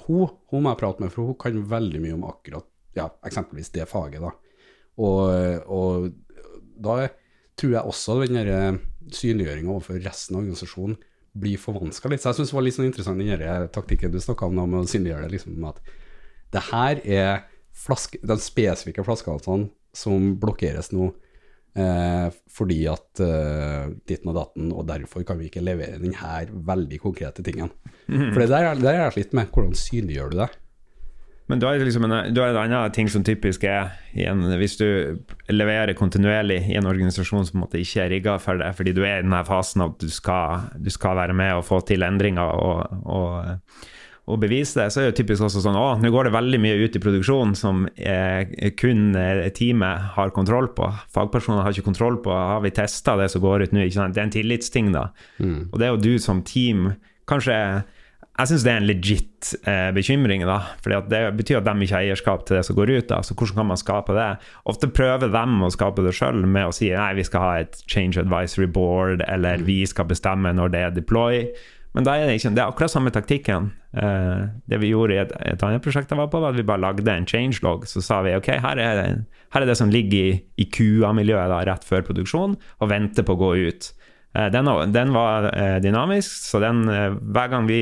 hun, 0.05 0.33
hun, 0.51 0.63
må 0.63 0.73
jeg 0.73 0.81
prate 0.81 1.03
med, 1.03 1.13
for 1.13 1.29
hun 1.29 1.39
kan 1.39 1.61
veldig 1.71 2.01
mye 2.03 2.17
om 2.17 2.25
akkurat 2.27 2.67
ja, 2.97 3.07
eksempelvis 3.27 3.71
det 3.75 3.87
faget. 3.89 4.23
da. 4.23 4.33
Og, 4.97 5.69
og 5.71 6.09
da 6.83 7.07
tror 7.57 7.73
jeg 7.73 7.91
også 7.93 8.17
den 8.25 8.81
synliggjøringa 9.13 9.71
overfor 9.71 10.01
resten 10.03 10.35
av 10.35 10.43
organisasjonen 10.43 10.97
blir 11.37 11.61
forvanska 11.61 12.09
litt. 12.09 12.23
Så 12.23 12.31
jeg 12.31 12.39
syns 12.39 12.51
det 12.51 12.57
var 12.57 12.65
litt 12.65 12.75
sånn 12.77 12.89
interessant 12.89 13.21
den 13.21 13.71
taktikken 13.73 14.13
du 14.13 14.19
snakka 14.21 14.49
om, 14.49 14.57
med 14.57 14.81
å 14.81 14.89
synliggjøre 14.89 15.27
det. 15.27 15.37
liksom 15.37 15.69
at 15.69 15.81
det 16.53 16.63
her 16.71 17.01
er 17.05 17.45
flaske, 17.77 18.19
de 18.23 18.37
spesifikke 18.41 19.05
flaskehalsene 19.05 19.69
som 19.95 20.33
blokkeres 20.41 20.91
nå 20.95 21.11
Eh, 21.77 22.27
fordi 22.49 22.79
at 22.89 23.21
eh, 23.21 23.89
ditten 24.09 24.31
og 24.31 24.37
datten, 24.39 24.71
og 24.73 24.87
derfor 24.89 25.25
kan 25.27 25.37
vi 25.37 25.51
ikke 25.51 25.61
levere 25.61 25.99
denne 26.01 26.61
veldig 26.65 26.97
konkrete 27.03 27.45
tingen. 27.45 27.69
Mm. 28.07 28.31
For 28.31 28.41
det 28.41 28.49
der, 28.49 28.71
der 28.81 28.95
er 28.95 29.03
jeg 29.05 29.19
litt 29.19 29.35
med. 29.37 29.51
Hvordan 29.53 29.77
synliggjør 29.77 30.33
du 30.33 30.39
det? 30.41 30.49
Men 31.47 31.61
da 31.61 31.69
er 31.71 31.79
det 31.79 31.87
liksom 31.87 32.03
en, 32.09 32.15
da 32.35 32.47
en 32.49 32.57
annen 32.59 32.95
ting 32.95 33.07
som 33.07 33.23
typisk 33.23 33.63
er 33.63 33.93
igjen, 34.11 34.41
Hvis 34.59 34.75
du 34.81 34.87
leverer 35.47 35.95
kontinuerlig 35.95 36.59
i 36.67 36.75
en 36.75 36.89
organisasjon 36.89 37.47
som 37.47 37.61
måtte 37.61 37.79
ikke 37.79 38.03
er 38.03 38.11
rigga 38.11 38.35
for 38.43 38.59
det, 38.59 38.73
fordi 38.75 38.91
du 38.97 39.05
er 39.05 39.21
i 39.21 39.23
denne 39.23 39.45
fasen 39.47 39.85
at 39.85 39.95
du 40.01 40.09
skal, 40.11 40.67
du 40.75 40.89
skal 40.91 41.15
være 41.21 41.37
med 41.37 41.53
og 41.55 41.63
få 41.69 41.79
til 41.87 42.03
endringer 42.03 42.43
og, 42.43 42.99
og 43.05 43.87
å 44.27 44.35
bevise 44.39 44.81
det, 44.81 44.87
så 44.91 45.01
er 45.01 45.09
det 45.09 45.17
typisk 45.21 45.45
også 45.47 45.61
sånn 45.63 45.77
å, 45.79 45.85
nå 46.01 46.11
går 46.11 46.27
det 46.27 46.35
veldig 46.35 46.59
mye 46.59 46.79
ut 46.83 46.95
i 46.99 47.01
produksjon 47.03 47.53
som 47.55 47.85
eh, 47.95 48.71
kun 48.75 49.15
teamet 49.55 50.09
har 50.17 50.33
kontroll 50.35 50.67
på. 50.75 50.89
Fagpersoner 51.15 51.63
har 51.63 51.71
ikke 51.71 51.87
kontroll 51.87 52.19
på 52.23 52.33
har 52.35 52.59
vi 52.65 52.73
testa 52.75 53.15
det 53.19 53.29
som 53.31 53.43
går 53.43 53.67
ut 53.67 53.75
nå. 53.75 53.85
Det 53.87 54.19
er 54.19 54.25
en 54.25 54.33
tillitsting, 54.35 54.91
da. 54.95 55.07
Mm. 55.39 55.69
Og 55.71 55.79
det 55.79 55.87
er 55.87 55.95
jo 55.95 56.03
du 56.03 56.13
som 56.23 56.43
team 56.47 56.91
kanskje 57.27 57.55
jeg 58.37 58.51
syns 58.51 58.63
det 58.67 58.69
er 58.69 58.75
en 58.77 58.85
legit 58.85 59.47
eh, 59.65 59.87
bekymring. 59.95 60.43
da, 60.45 60.59
for 60.83 60.93
Det 61.09 61.21
betyr 61.39 61.57
at 61.57 61.65
de 61.65 61.73
ikke 61.81 61.95
har 61.95 62.05
eierskap 62.05 62.43
til 62.45 62.59
det 62.59 62.65
som 62.67 62.75
går 62.77 62.91
ut. 62.93 63.07
da, 63.09 63.23
så 63.25 63.33
Hvordan 63.33 63.57
kan 63.57 63.69
man 63.71 63.81
skape 63.81 64.13
det? 64.13 64.27
Ofte 64.69 64.91
prøver 64.93 65.31
de 65.33 65.45
å 65.65 65.71
skape 65.73 66.05
det 66.05 66.13
sjøl 66.13 66.45
med 66.45 66.69
å 66.69 66.75
si 66.75 66.91
nei, 66.93 67.15
vi 67.17 67.25
skal 67.25 67.41
ha 67.41 67.55
et 67.63 67.81
change 67.89 68.21
advisory 68.21 68.67
board, 68.69 69.25
eller 69.25 69.65
vi 69.65 69.81
skal 69.89 70.05
bestemme 70.05 70.53
når 70.53 70.69
det 70.69 70.83
er 70.85 70.93
deploy. 70.93 71.47
Men 71.97 72.05
da 72.05 72.13
er 72.13 72.27
det, 72.29 72.35
ikke, 72.37 72.51
det 72.53 72.61
er 72.61 72.69
akkurat 72.69 72.91
samme 72.93 73.09
taktikken. 73.09 73.71
Uh, 73.97 74.53
det 74.69 74.77
vi 74.83 74.91
gjorde 74.91 75.15
i 75.15 75.21
et, 75.23 75.31
et, 75.49 75.63
annet 75.65 75.81
prosjekt 75.81 76.11
jeg 76.13 76.19
var 76.19 76.27
på, 76.29 76.37
var 76.43 76.53
at 76.53 76.59
vi 76.59 76.65
bare 76.67 76.83
lagde 76.83 77.09
en 77.09 77.25
changelog. 77.25 77.87
Så 77.89 78.03
sa 78.05 78.19
vi 78.21 78.35
ok, 78.37 78.51
her 78.61 78.81
er 78.83 78.99
det, 78.99 79.05
her 79.55 79.65
er 79.65 79.71
det 79.71 79.77
som 79.79 79.89
ligger 79.89 80.27
i, 80.29 80.35
i 80.61 80.67
QA-miljøet 80.69 81.55
rett 81.65 81.87
før 81.87 82.05
produksjon, 82.05 82.53
og 82.53 82.91
venter 82.91 83.25
på 83.25 83.33
å 83.33 83.39
gå 83.41 83.49
ut. 83.71 83.89
Uh, 84.37 84.45
den, 84.53 84.69
den, 84.93 85.15
var 85.17 85.49
uh, 85.49 85.79
dynamisk, 85.81 86.37
så 86.51 86.61
den, 86.61 86.85
hver 86.85 87.49
gang 87.55 87.65
vi 87.69 87.81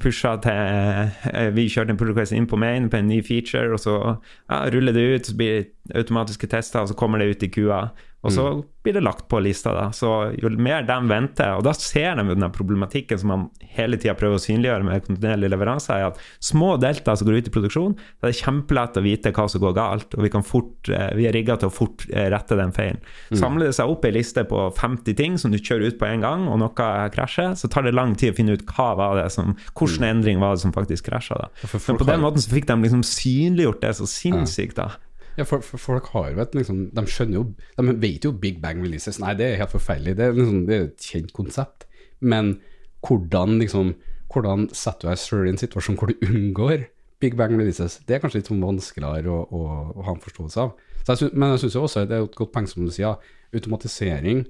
pusha 0.00 0.30
til 0.40 1.50
Vi 1.52 1.66
kjørte 1.68 1.92
en 1.92 1.98
pull 2.00 2.14
request 2.14 2.32
inn 2.32 2.46
på 2.48 2.56
main 2.56 2.86
på 2.88 2.96
en 2.96 3.10
ny 3.12 3.18
feature, 3.20 3.74
og 3.76 3.82
så 3.82 3.96
ja, 4.00 4.62
ruller 4.72 4.96
det 4.96 5.02
ut, 5.04 5.28
så 5.28 5.34
blir 5.36 5.58
det 5.58 5.66
automatiske 5.92 6.48
tester, 6.48 6.82
og 6.82 6.90
så 6.90 6.96
kommer 6.98 7.20
det 7.20 7.34
ut 7.34 7.46
i 7.46 7.52
kua. 7.52 7.88
Og 8.24 8.32
så 8.32 8.44
mm. 8.48 8.60
blir 8.82 8.94
det 8.96 9.02
lagt 9.04 9.26
på 9.28 9.38
lista, 9.44 9.74
da. 9.76 9.90
Så 9.92 10.08
jo 10.40 10.48
mer 10.56 10.86
de 10.88 10.96
venter, 11.10 11.58
og 11.58 11.64
da 11.66 11.74
ser 11.76 12.16
de 12.16 12.24
den 12.30 12.46
problematikken 12.56 13.20
som 13.20 13.32
man 13.34 13.42
hele 13.76 13.98
tida 14.00 14.14
prøver 14.16 14.38
å 14.38 14.40
synliggjøre 14.40 14.86
med 14.86 15.04
kontinuerlig 15.04 15.50
leveranse, 15.52 15.92
er 15.92 16.08
at 16.08 16.22
små 16.40 16.74
delta 16.80 17.12
som 17.20 17.28
går 17.28 17.42
ut 17.42 17.50
i 17.50 17.54
produksjon, 17.54 17.96
da 18.22 18.30
er 18.30 18.32
det 18.32 18.40
kjempelett 18.40 18.96
å 18.96 19.04
vite 19.04 19.34
hva 19.36 19.44
som 19.52 19.60
går 19.60 19.76
galt, 19.76 20.16
og 20.16 20.24
vi, 20.24 20.32
kan 20.32 20.46
fort, 20.46 20.88
eh, 20.88 21.10
vi 21.18 21.28
er 21.28 21.36
rigga 21.36 21.58
til 21.60 21.68
å 21.68 21.76
fort 21.76 22.06
eh, 22.08 22.30
rette 22.32 22.56
den 22.56 22.72
feilen. 22.72 23.04
Mm. 23.28 23.38
Samler 23.42 23.68
det 23.68 23.76
seg 23.76 23.92
opp 23.92 24.08
ei 24.08 24.16
liste 24.16 24.48
på 24.48 24.66
50 24.80 25.20
ting 25.20 25.36
som 25.40 25.52
du 25.52 25.60
kjører 25.60 25.92
ut 25.92 26.00
på 26.00 26.08
en 26.08 26.24
gang, 26.24 26.48
og 26.48 26.62
noe 26.64 26.90
krasjer, 27.12 27.52
så 27.60 27.68
tar 27.68 27.84
det 27.84 27.92
lang 27.92 28.16
tid 28.16 28.32
å 28.32 28.38
finne 28.40 28.56
ut 28.56 28.64
hva 28.72 28.94
var 29.02 29.20
det 29.20 29.28
som, 29.36 29.52
hvilken 29.76 30.00
mm. 30.00 30.12
endring 30.14 30.40
var 30.40 30.56
det 30.56 30.64
som 30.64 30.72
faktisk 30.72 31.12
krasja. 31.12 31.50
Men 31.60 32.00
på 32.00 32.08
den 32.08 32.24
måten 32.24 32.40
så 32.40 32.56
fikk 32.56 32.72
de 32.72 32.80
liksom 32.86 33.04
synliggjort 33.04 33.84
det 33.84 33.98
så 34.00 34.08
sinnssykt, 34.08 34.80
da. 34.80 34.94
Ja, 35.38 35.44
for, 35.48 35.64
for, 35.66 35.82
folk 35.82 36.08
har 36.14 36.30
jo 36.30 36.42
et 36.44 36.54
liksom, 36.54 36.88
De 36.94 37.02
skjønner 37.10 37.40
jo 37.40 37.44
De 37.78 37.94
vet 38.02 38.24
jo 38.26 38.30
Big 38.38 38.60
Bang 38.62 38.82
Releases. 38.84 39.18
Nei, 39.22 39.34
det 39.38 39.48
er 39.48 39.60
helt 39.62 39.74
forferdelig. 39.74 40.16
Det 40.18 40.28
er, 40.28 40.36
liksom, 40.36 40.64
det 40.68 40.76
er 40.76 40.88
et 40.88 41.06
kjent 41.10 41.32
konsept. 41.36 41.86
Men 42.20 42.58
hvordan 43.04 43.58
liksom 43.62 43.94
Hvordan 44.34 44.66
setter 44.74 45.06
du 45.06 45.12
deg 45.12 45.20
selv 45.20 45.46
i 45.46 45.52
en 45.52 45.60
situasjon 45.60 45.96
hvor 46.00 46.10
du 46.10 46.22
unngår 46.26 46.88
Big 47.22 47.36
Bang 47.38 47.52
Releases? 47.54 48.00
Det 48.02 48.16
er 48.16 48.22
kanskje 48.22 48.40
litt 48.40 48.48
sånn 48.50 48.64
vanskeligere 48.64 49.30
å, 49.30 49.44
å, 49.46 49.60
å, 49.94 50.06
ha 50.08 50.14
en 50.14 50.22
forståelse 50.24 50.64
av. 50.64 50.72
Jeg 51.04 51.20
synes, 51.20 51.36
men 51.36 51.52
jeg 51.52 51.60
syns 51.62 51.76
også 51.78 52.02
det 52.08 52.16
er 52.16 52.24
et 52.24 52.34
godt 52.40 52.50
poeng, 52.50 52.66
som 52.66 52.82
du 52.82 52.90
sier, 52.90 53.20
automatisering 53.54 54.42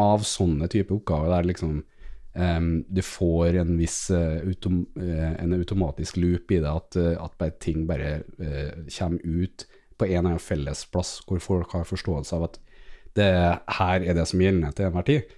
av 0.00 0.24
sånne 0.26 0.66
type 0.72 0.96
oppgaver 0.96 1.30
der 1.36 1.46
liksom 1.52 1.78
Um, 2.30 2.84
du 2.86 3.02
får 3.02 3.56
en 3.58 3.72
viss 3.74 4.04
uh, 4.14 4.38
autom, 4.46 4.84
uh, 5.00 5.32
en 5.42 5.54
automatisk 5.56 6.20
loop 6.22 6.52
i 6.54 6.60
det, 6.62 6.70
at, 6.70 6.94
uh, 6.94 7.24
at 7.24 7.56
ting 7.58 7.88
bare 7.88 8.20
kommer 8.86 9.18
ut 9.24 9.64
på 10.00 10.08
en 10.08 10.16
eller 10.16 10.34
annen 10.34 10.42
felles 10.42 10.86
plass 10.92 11.18
hvor 11.28 11.42
folk 11.44 11.76
har 11.76 11.88
forståelse 11.88 12.36
av 12.38 12.48
at 12.48 12.58
det 13.18 13.30
her 13.78 14.06
er 14.06 14.16
det 14.16 14.26
som 14.30 14.42
gjelder 14.42 14.74
til 14.76 14.88
enhver 14.88 15.06
tid. 15.06 15.32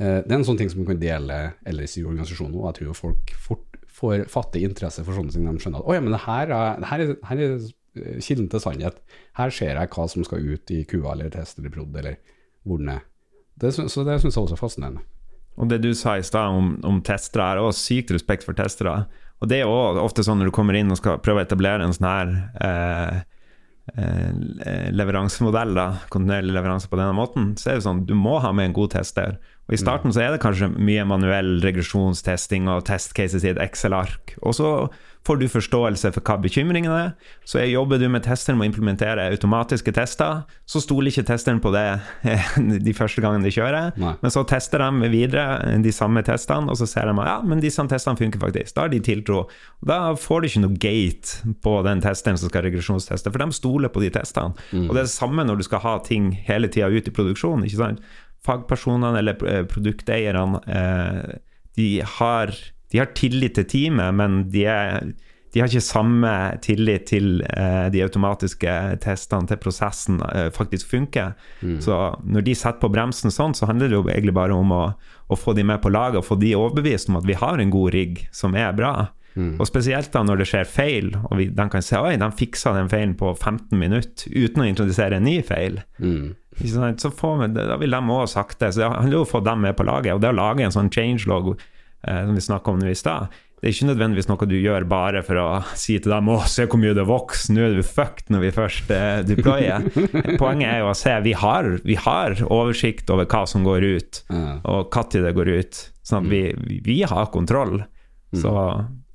Eh, 0.00 0.18
det 0.24 0.30
er 0.30 0.38
en 0.40 0.48
sånn 0.48 0.58
ting 0.60 0.70
som 0.72 0.82
man 0.82 0.90
kan 0.90 1.02
dele 1.02 1.38
ellers 1.68 1.94
i 1.98 2.04
organisasjonen, 2.06 2.56
og 2.58 2.68
jeg 2.70 2.80
tror 2.80 2.98
folk 2.98 3.36
fort 3.38 3.78
får 3.92 4.26
fattig 4.32 4.64
interesse 4.66 5.04
for 5.04 5.16
sånne 5.16 5.34
ting. 5.34 5.46
De 5.46 5.62
skjønner 5.62 5.82
at 5.82 5.88
å 5.88 5.96
ja, 5.96 6.02
men 6.02 6.14
det 6.14 6.24
her 6.24 6.52
er, 6.56 6.84
her 6.88 7.04
er, 7.04 7.14
er 7.36 7.42
eh, 7.54 8.20
kilden 8.24 8.50
til 8.52 8.62
sannhet. 8.64 9.00
Her 9.38 9.54
ser 9.54 9.78
jeg 9.78 9.92
hva 9.94 10.06
som 10.10 10.26
skal 10.26 10.44
ut 10.52 10.74
i 10.74 10.82
kua 10.88 11.14
eller 11.14 11.32
test 11.32 11.60
eller 11.60 11.74
prod, 11.74 11.94
eller 12.00 12.18
hvor 12.66 12.80
den 12.82 12.94
er. 12.96 13.02
Det, 13.60 13.74
så 13.76 14.06
det 14.06 14.18
syns 14.22 14.34
jeg 14.34 14.46
også 14.46 14.56
er 14.56 14.62
fascinerende. 14.62 15.04
Og 15.60 15.68
det 15.68 15.82
du 15.84 15.90
sa 15.94 16.16
i 16.16 16.24
stad 16.24 16.56
om, 16.56 16.72
om 16.88 17.02
testere, 17.04 17.44
har 17.44 17.60
også 17.60 17.90
sykt 17.90 18.14
respekt 18.14 18.46
for 18.46 18.56
testere. 18.56 19.04
Og 19.42 19.50
det 19.50 19.60
er 19.60 19.68
også 19.68 20.06
ofte 20.06 20.24
sånn 20.24 20.40
når 20.40 20.48
du 20.48 20.54
kommer 20.56 20.78
inn 20.78 20.90
og 20.90 20.98
skal 21.00 21.20
prøve 21.22 21.42
å 21.42 21.44
etablere 21.44 21.84
en 21.84 21.92
sånn 21.92 22.08
her 22.08 22.32
eh, 22.64 23.20
Eh, 23.90 24.90
leveransemodell, 24.94 25.74
da, 25.74 25.86
kontinuerlig 26.08 26.54
leveranse 26.54 26.88
på 26.88 26.98
denne 27.00 27.16
måten, 27.18 27.52
så 27.58 27.72
er 27.72 27.80
det 27.80 27.86
sånn 27.88 28.04
du 28.06 28.14
må 28.14 28.36
ha 28.44 28.52
med 28.54 28.70
en 28.70 28.76
god 28.76 28.94
tester. 28.94 29.40
Og 29.72 29.78
I 29.78 29.80
starten 29.80 30.12
så 30.12 30.20
er 30.20 30.34
det 30.34 30.42
kanskje 30.42 30.68
mye 30.76 31.06
manuell 31.08 31.54
regresjonstesting 31.64 32.68
og 32.68 32.84
testcases 32.90 33.46
i 33.46 33.54
et 33.54 33.60
Excel-ark. 33.62 34.36
Og 34.44 34.56
så 34.58 34.68
får 35.26 35.38
du 35.38 35.46
forståelse 35.50 36.10
for 36.14 36.26
hva 36.26 36.34
bekymringene 36.42 36.96
er. 36.98 37.10
Så 37.46 37.62
jobber 37.64 38.00
du 38.00 38.08
med 38.10 38.24
testeren 38.26 38.58
med 38.58 38.66
å 38.66 38.70
implementere 38.72 39.28
automatiske 39.30 39.94
tester. 39.94 40.42
Så 40.66 40.82
stoler 40.82 41.12
ikke 41.12 41.24
testeren 41.30 41.60
på 41.62 41.70
det 41.74 41.86
de 42.88 42.94
første 42.96 43.22
gangene 43.22 43.46
de 43.46 43.54
kjører. 43.54 43.94
Nei. 44.02 44.14
Men 44.22 44.34
så 44.34 44.42
tester 44.48 44.82
de 44.82 45.10
videre 45.12 45.76
de 45.82 45.94
samme 45.94 46.24
testene, 46.26 46.68
og 46.68 46.80
så 46.80 46.88
ser 46.90 47.08
de 47.08 47.14
at 47.22 47.30
ja, 47.30 47.36
men 47.46 47.62
disse 47.62 47.86
testene 47.90 48.18
funker 48.18 48.42
faktisk. 48.42 48.74
Da 48.76 48.86
har 48.86 48.92
de 48.92 49.00
tiltro. 49.04 49.44
Da 49.86 50.00
får 50.18 50.42
du 50.42 50.50
ikke 50.50 50.64
noe 50.66 50.82
gate 50.82 51.54
på 51.64 51.78
den 51.86 52.02
testeren 52.04 52.40
som 52.40 52.50
skal 52.50 52.66
regresjonsteste, 52.66 53.30
for 53.30 53.46
de 53.46 53.56
stoler 53.56 53.94
på 53.94 54.02
de 54.02 54.10
testene. 54.18 54.58
Mm. 54.74 54.88
Og 54.88 54.92
det 54.92 55.04
er 55.04 55.08
det 55.08 55.14
samme 55.14 55.46
når 55.46 55.62
du 55.62 55.68
skal 55.70 55.86
ha 55.86 55.96
ting 56.04 56.32
hele 56.48 56.70
tida 56.72 56.90
ut 56.90 57.08
i 57.08 57.14
produksjon. 57.14 57.64
ikke 57.68 57.78
sant? 57.78 58.02
Fagpersonene 58.46 59.20
eller 59.22 59.66
produkteierne, 59.70 60.62
eh, 60.66 61.40
de 61.78 61.90
har 62.18 62.52
de 62.92 63.00
har 63.00 63.12
tillit 63.16 63.56
til 63.56 63.64
teamet, 63.68 64.12
men 64.14 64.42
de, 64.52 64.66
er, 64.68 65.06
de 65.54 65.60
har 65.62 65.70
ikke 65.70 65.84
samme 65.84 66.32
tillit 66.64 67.06
til 67.08 67.40
eh, 67.48 67.86
de 67.92 68.02
automatiske 68.04 68.74
testene, 69.00 69.48
til 69.48 69.60
prosessen 69.62 70.20
eh, 70.28 70.50
faktisk 70.52 70.90
funker. 70.90 71.32
Så 71.80 71.96
når 72.20 72.44
de 72.44 72.54
setter 72.58 72.82
på 72.82 72.92
bremsen 72.92 73.32
sånn, 73.32 73.56
så 73.56 73.70
handler 73.70 73.88
det 73.88 73.96
jo 73.96 74.04
egentlig 74.04 74.36
bare 74.36 74.52
om 74.52 74.74
å, 74.76 74.82
å 75.32 75.40
få 75.40 75.56
de 75.56 75.64
med 75.64 75.80
på 75.80 75.92
laget 75.94 76.20
og 76.20 76.28
få 76.28 76.36
de 76.42 76.52
overbevist 76.58 77.08
om 77.08 77.16
at 77.22 77.28
vi 77.28 77.38
har 77.40 77.62
en 77.64 77.72
god 77.72 77.94
rigg 77.96 78.26
som 78.36 78.54
er 78.60 78.76
bra. 78.76 78.92
Og 79.56 79.64
spesielt 79.64 80.12
da 80.12 80.20
når 80.28 80.42
det 80.42 80.50
skjer 80.50 80.68
feil, 80.68 81.14
og 81.30 81.38
vi, 81.40 81.48
de 81.48 81.68
kan 81.72 81.80
se 81.80 81.96
oi, 81.96 82.18
de 82.20 82.28
fiksa 82.36 82.74
den 82.76 82.92
feilen 82.92 83.16
på 83.16 83.32
15 83.32 83.72
minutter 83.80 84.28
uten 84.36 84.60
å 84.60 84.68
introdusere 84.68 85.16
en 85.16 85.24
ny 85.24 85.38
feil. 85.40 85.80
Sant? 85.96 86.41
Så 86.70 87.10
får 87.10 87.38
vi, 87.40 87.48
da 87.58 87.78
vil 87.80 87.94
de 87.94 88.02
òg 88.14 88.26
sakte. 88.30 88.72
Så 88.72 88.82
det 88.82 88.90
handler 88.90 89.18
jo 89.18 89.22
om 89.24 89.28
å 89.28 89.32
få 89.32 89.40
dem 89.44 89.64
med 89.66 89.78
på 89.78 89.86
laget. 89.88 90.14
Og 90.16 90.22
det 90.22 90.32
å 90.32 90.36
lage 90.36 90.66
en 90.66 90.74
sånn 90.74 90.92
changelog 90.92 91.54
eh, 91.54 92.20
som 92.26 92.36
vi 92.36 92.44
snakka 92.44 92.74
om 92.74 92.82
nå 92.82 92.90
i 92.92 92.98
stad, 92.98 93.32
det 93.62 93.68
er 93.68 93.74
ikke 93.76 93.88
nødvendigvis 93.92 94.26
noe 94.26 94.46
du 94.50 94.56
gjør 94.58 94.86
bare 94.90 95.20
for 95.22 95.38
å 95.38 95.46
si 95.84 95.94
til 96.02 96.14
dem 96.14 96.30
å, 96.32 96.40
se 96.50 96.66
hvor 96.66 96.82
mye 96.82 96.96
det 96.98 97.06
vokser, 97.06 97.54
nå 97.54 97.62
er 97.66 97.76
du 97.78 97.84
fucked 97.86 98.32
når 98.34 98.46
vi 98.46 98.54
først 98.56 98.90
eh, 98.94 99.20
deployer. 99.28 99.86
Poenget 100.42 100.68
er 100.68 100.82
jo 100.82 100.90
å 100.90 100.98
se 100.98 101.14
vi 101.22 101.36
har, 101.38 101.70
vi 101.86 101.98
har 102.08 102.36
oversikt 102.48 103.12
over 103.14 103.28
hva 103.30 103.44
som 103.46 103.66
går 103.66 103.86
ut, 103.86 104.22
og 104.32 104.98
når 104.98 105.28
det 105.28 105.36
går 105.38 105.54
ut. 105.60 105.86
Sånn 106.02 106.26
at 106.26 106.32
vi, 106.32 106.42
vi, 106.58 106.80
vi 106.82 106.98
har 107.06 107.30
kontroll. 107.30 107.84
Så, 108.34 108.50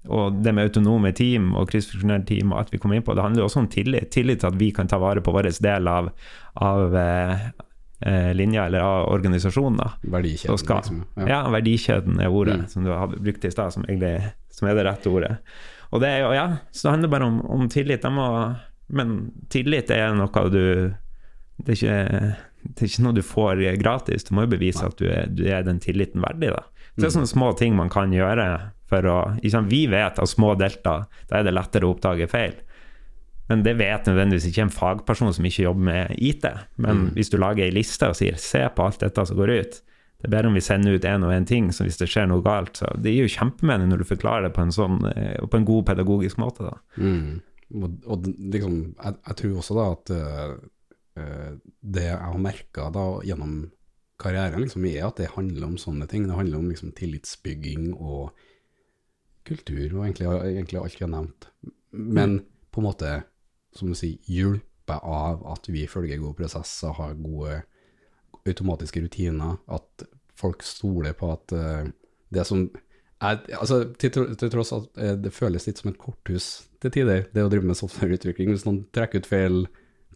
og 0.07 0.41
det 0.43 0.53
med 0.55 0.69
autonome 0.69 1.11
team 1.15 1.53
og 1.57 1.69
kryssfunksjonelle 1.71 2.25
team 2.27 2.51
og 2.53 2.63
at 2.63 2.73
vi 2.73 2.79
kommer 2.81 2.97
inn 2.97 3.05
på, 3.05 3.15
det 3.17 3.23
handler 3.25 3.43
jo 3.43 3.47
også 3.49 3.63
om 3.63 3.69
tillit. 3.71 4.09
Tillit 4.13 4.41
til 4.43 4.51
at 4.51 4.59
vi 4.59 4.71
kan 4.75 4.89
ta 4.89 4.99
vare 5.01 5.23
på 5.23 5.33
vår 5.35 5.49
del 5.63 5.89
av, 5.91 6.11
av 6.63 6.95
eh, 6.95 7.47
eh, 8.07 8.29
linja 8.37 8.67
eller 8.67 8.85
av 8.85 9.07
organisasjonen. 9.13 9.81
Verdikjeden, 10.03 10.61
skal, 10.61 10.83
liksom. 10.83 11.01
ja. 11.27 11.41
verdikjeden 11.53 12.21
er 12.23 12.33
ordet 12.33 12.59
Mm. 12.61 12.67
som 12.71 12.83
du 12.83 12.91
har 12.91 13.07
brukt 13.07 13.45
i 13.45 13.51
stad, 13.51 13.73
som 13.73 13.85
egentlig 13.87 14.31
som 14.51 14.67
er 14.67 14.77
det 14.77 14.85
rette 14.87 15.09
ordet. 15.09 15.37
Og 15.91 16.01
det 16.01 16.09
er 16.09 16.23
jo, 16.23 16.31
ja, 16.35 16.47
så 16.71 16.87
det 16.87 16.95
handler 16.95 17.13
bare 17.13 17.27
om, 17.29 17.41
om 17.41 17.69
tillit. 17.69 18.03
Må, 18.11 18.55
men 18.87 19.17
tillit 19.49 19.91
er 19.91 20.15
noe 20.15 20.49
du 20.51 20.93
det 21.57 21.73
er, 21.73 21.77
ikke, 21.77 22.33
det 22.61 22.83
er 22.83 22.89
ikke 22.91 23.03
noe 23.05 23.17
du 23.17 23.23
får 23.25 23.61
gratis. 23.81 24.27
Du 24.27 24.35
må 24.35 24.45
jo 24.45 24.51
bevise 24.51 24.85
at 24.85 24.97
du 24.99 25.07
er, 25.09 25.29
du 25.29 25.45
er 25.49 25.63
den 25.65 25.79
tilliten 25.81 26.21
verdig. 26.21 26.51
Da. 26.53 26.63
Så 26.97 27.03
det 27.03 27.11
er 27.11 27.17
sånne 27.19 27.29
små 27.29 27.51
ting 27.53 27.75
man 27.77 27.91
kan 27.93 28.13
gjøre 28.13 28.45
for 28.89 29.05
å 29.05 29.17
liksom, 29.43 29.67
Vi 29.69 29.83
vet 29.91 30.17
at 30.17 30.29
små 30.31 30.55
delta, 30.57 31.03
da 31.29 31.37
er 31.37 31.45
det 31.45 31.53
lettere 31.53 31.85
å 31.85 31.93
oppdage 31.93 32.25
feil. 32.31 32.55
Men 33.47 33.61
det 33.63 33.77
vet 33.79 34.07
nødvendigvis 34.09 34.49
ikke 34.49 34.65
en 34.65 34.73
fagperson 34.73 35.29
som 35.35 35.45
ikke 35.45 35.67
jobber 35.67 35.85
med 35.87 36.15
IT. 36.17 36.47
Men 36.83 37.11
hvis 37.15 37.29
du 37.31 37.37
lager 37.39 37.63
ei 37.63 37.71
liste 37.71 38.09
og 38.09 38.17
sier 38.19 38.35
'se 38.35 38.65
på 38.75 38.83
alt 38.83 38.99
dette 38.99 39.25
som 39.25 39.37
går 39.37 39.53
ut', 39.61 39.81
det 40.17 40.25
er 40.25 40.33
bedre 40.33 40.49
om 40.49 40.57
vi 40.57 40.65
sender 40.65 40.95
ut 40.97 41.05
én 41.05 41.23
og 41.23 41.31
én 41.31 41.45
ting, 41.45 41.69
så 41.71 41.85
hvis 41.85 41.99
det 41.99 42.09
skjer 42.09 42.25
noe 42.27 42.41
galt. 42.41 42.79
Så 42.79 42.89
det 42.97 43.13
gir 43.13 43.27
jo 43.27 43.35
kjempemening 43.37 43.91
når 43.91 44.01
du 44.01 44.09
forklarer 44.09 44.47
det 44.47 44.55
på 44.55 44.63
en, 44.65 44.73
sånn, 44.73 44.97
eh, 45.13 45.45
på 45.45 45.59
en 45.59 45.67
god 45.67 45.85
pedagogisk 45.85 46.37
måte. 46.41 46.65
da. 46.65 46.73
Mm. 46.97 47.41
Og, 47.77 47.91
og 48.07 48.25
liksom, 48.25 48.95
jeg, 49.03 49.13
jeg 49.27 49.37
tror 49.41 49.57
også 49.61 49.77
da 49.77 49.85
at 49.93 50.13
eh, 50.17 50.55
det 51.81 52.07
jeg 52.07 52.17
har 52.17 52.41
merka 52.41 52.89
gjennom 53.25 53.71
karrieren, 54.21 54.63
liksom, 54.63 54.85
er 54.89 55.07
at 55.07 55.19
det 55.21 55.33
handler 55.35 55.67
om 55.67 55.77
sånne 55.81 56.07
ting. 56.09 56.27
Det 56.27 56.37
handler 56.37 56.61
om 56.61 56.69
liksom, 56.71 56.93
tillitsbygging 56.97 57.91
og 57.95 58.31
kultur, 59.47 59.85
og 59.95 60.05
egentlig, 60.05 60.27
egentlig 60.51 60.81
alt 60.81 60.97
jeg 60.97 61.05
har 61.05 61.13
nevnt. 61.13 61.49
Men 61.91 62.39
på 62.73 62.81
en 62.81 62.87
måte, 62.89 63.13
som 63.77 63.91
du 63.91 63.97
sier, 63.97 64.17
hjulpet 64.27 65.03
av 65.03 65.45
at 65.53 65.69
vi 65.71 65.85
følger 65.89 66.19
gode 66.21 66.39
prosesser, 66.41 66.95
har 66.97 67.15
gode 67.19 67.61
automatiske 68.47 69.03
rutiner, 69.03 69.57
at 69.67 70.07
folk 70.37 70.63
stoler 70.65 71.15
på 71.17 71.31
at 71.33 71.55
uh, 71.55 71.87
det 72.33 72.45
som 72.47 72.67
er, 73.23 73.39
altså, 73.57 73.81
til, 73.97 74.35
til 74.37 74.51
tross 74.53 74.73
at 74.75 74.99
eh, 75.01 75.15
det 75.17 75.33
føles 75.33 75.65
litt 75.65 75.79
som 75.81 75.89
et 75.89 75.97
korthus 75.97 76.67
til 76.83 76.93
tider, 76.93 77.23
det 77.33 77.45
å 77.45 77.49
drive 77.49 77.65
med 77.65 77.79
softwareutvikling. 77.79 78.51
Hvis 78.53 78.67
noen 78.67 78.83
trekker 78.93 79.23
ut 79.23 79.29
feil 79.29 79.63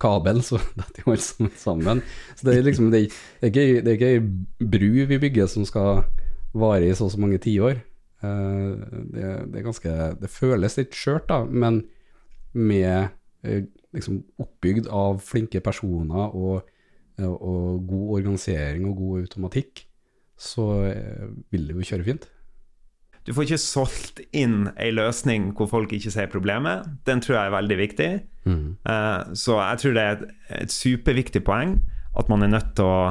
kabel, 0.02 0.42
så 0.46 0.60
detter 0.80 1.06
jo 1.06 1.14
alt 1.16 1.60
sammen. 1.60 2.02
Så 2.36 2.48
det 2.48 2.58
er 2.58 2.68
liksom, 2.68 2.90
det 2.94 3.06
er, 3.06 3.22
det 3.42 3.54
er 3.86 3.96
ikke, 3.96 4.12
ei 4.16 4.68
bru 4.74 5.06
vi 5.10 5.22
bygger 5.22 5.50
som 5.52 5.68
skal 5.68 6.04
vare 6.58 6.88
i 6.88 6.96
så 6.98 7.08
og 7.08 7.14
så 7.14 7.22
mange 7.22 7.40
tiår. 7.42 7.80
Eh, 8.26 8.68
det, 9.14 9.30
det 9.52 9.62
er 9.62 9.68
ganske, 9.68 9.96
det 10.22 10.32
føles 10.34 10.78
litt 10.80 10.98
skjørt 10.98 11.30
da, 11.32 11.44
men 11.46 11.84
med 12.58 13.12
eh, 13.46 13.64
liksom 13.96 14.22
oppbygd 14.42 14.90
av 14.92 15.22
flinke 15.24 15.62
personer 15.64 16.36
og, 16.36 16.68
og 17.22 17.88
god 17.88 18.18
organisering 18.18 18.86
og 18.90 19.00
god 19.00 19.26
automatikk, 19.26 19.86
så 20.42 20.68
eh, 20.90 21.28
vil 21.54 21.68
det 21.70 21.78
jo 21.78 21.90
kjøre 21.94 22.08
fint. 22.08 22.30
Du 23.28 23.34
får 23.38 23.48
ikke 23.48 23.62
solgt 23.62 24.22
inn 24.34 24.72
ei 24.82 24.90
løsning 24.96 25.52
hvor 25.58 25.70
folk 25.70 25.94
ikke 25.94 26.14
ser 26.14 26.30
problemet. 26.32 26.88
Den 27.06 27.22
tror 27.22 27.38
jeg 27.38 27.50
er 27.50 27.56
veldig 27.56 27.78
viktig. 27.80 28.12
Eh, 28.50 29.34
så 29.38 29.58
jeg 29.60 29.82
tror 29.84 29.98
det 29.98 30.06
er 30.06 30.16
et, 30.16 30.24
et 30.64 30.74
superviktig 30.74 31.44
poeng 31.46 31.78
at 32.18 32.32
man 32.32 32.44
er 32.44 32.52
nødt 32.52 32.74
til 32.76 32.90
å 32.90 33.02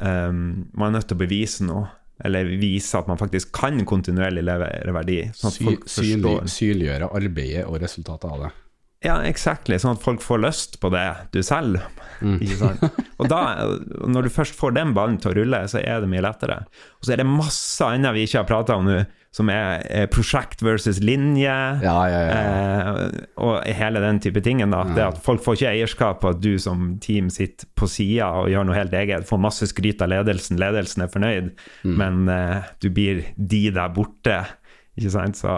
um, 0.00 0.68
Man 0.72 0.88
er 0.88 0.98
nødt 0.98 1.08
til 1.10 1.18
å 1.18 1.24
bevise 1.24 1.66
noe. 1.66 1.88
Eller 2.24 2.48
vise 2.56 2.96
at 2.96 3.08
man 3.10 3.18
faktisk 3.20 3.50
kan 3.52 3.82
kontinuerlig 3.84 4.46
levere 4.46 4.94
verdi. 4.96 5.18
Sånn 5.36 5.52
Sy, 5.52 5.74
synlig, 5.90 6.38
synliggjøre 6.48 7.10
arbeidet 7.12 7.66
og 7.68 7.76
resultatet 7.82 8.30
av 8.30 8.46
det. 8.46 8.54
Ja, 9.04 9.18
exactly. 9.28 9.76
Sånn 9.78 9.98
at 9.98 10.02
folk 10.02 10.22
får 10.24 10.40
lyst 10.40 10.78
på 10.80 10.88
det 10.94 11.04
du 11.34 11.42
selger. 11.44 11.84
Mm. 12.24 12.40
Og 13.20 13.28
da, 13.28 13.40
når 14.08 14.26
du 14.26 14.32
først 14.32 14.56
får 14.56 14.78
den 14.78 14.94
ballen 14.96 15.18
til 15.20 15.34
å 15.34 15.36
rulle, 15.42 15.60
så 15.68 15.82
er 15.82 16.00
det 16.02 16.08
mye 16.10 16.24
lettere. 16.24 16.62
Og 16.96 17.04
så 17.04 17.12
er 17.14 17.20
det 17.20 17.28
masse 17.28 17.84
annet 17.84 18.16
vi 18.16 18.24
ikke 18.24 18.40
har 18.40 18.48
prata 18.48 18.78
om 18.80 18.88
nå, 18.88 19.02
som 19.36 19.50
er 19.52 20.06
prosjekt 20.08 20.62
versus 20.64 20.96
linje. 21.04 21.52
Ja, 21.84 21.96
ja, 22.08 22.20
ja. 22.24 22.36
Eh, 22.40 23.24
og 23.44 23.66
hele 23.76 24.00
den 24.00 24.20
type 24.24 24.40
tingen. 24.40 24.70
da, 24.72 24.80
det 24.96 25.02
at 25.04 25.18
Folk 25.20 25.42
får 25.44 25.58
ikke 25.58 25.72
eierskap 25.74 26.22
på 26.22 26.30
at 26.32 26.40
du 26.40 26.54
som 26.62 26.94
team 27.04 27.28
sitter 27.28 27.68
på 27.76 27.84
sida 27.92 28.30
og 28.40 28.48
gjør 28.48 28.64
noe 28.70 28.78
helt 28.78 28.96
eget. 28.96 29.26
Får 29.28 29.42
masse 29.44 29.68
skryt 29.68 30.00
av 30.00 30.08
ledelsen, 30.14 30.56
ledelsen 30.62 31.04
er 31.04 31.12
fornøyd, 31.12 31.50
Mm. 31.84 31.96
men 32.00 32.28
eh, 32.32 32.62
du 32.80 32.88
blir 32.90 33.24
de 33.36 33.60
der 33.76 33.92
borte. 33.92 34.38
Ikke 34.96 35.10
sant? 35.12 35.36
Så 35.36 35.52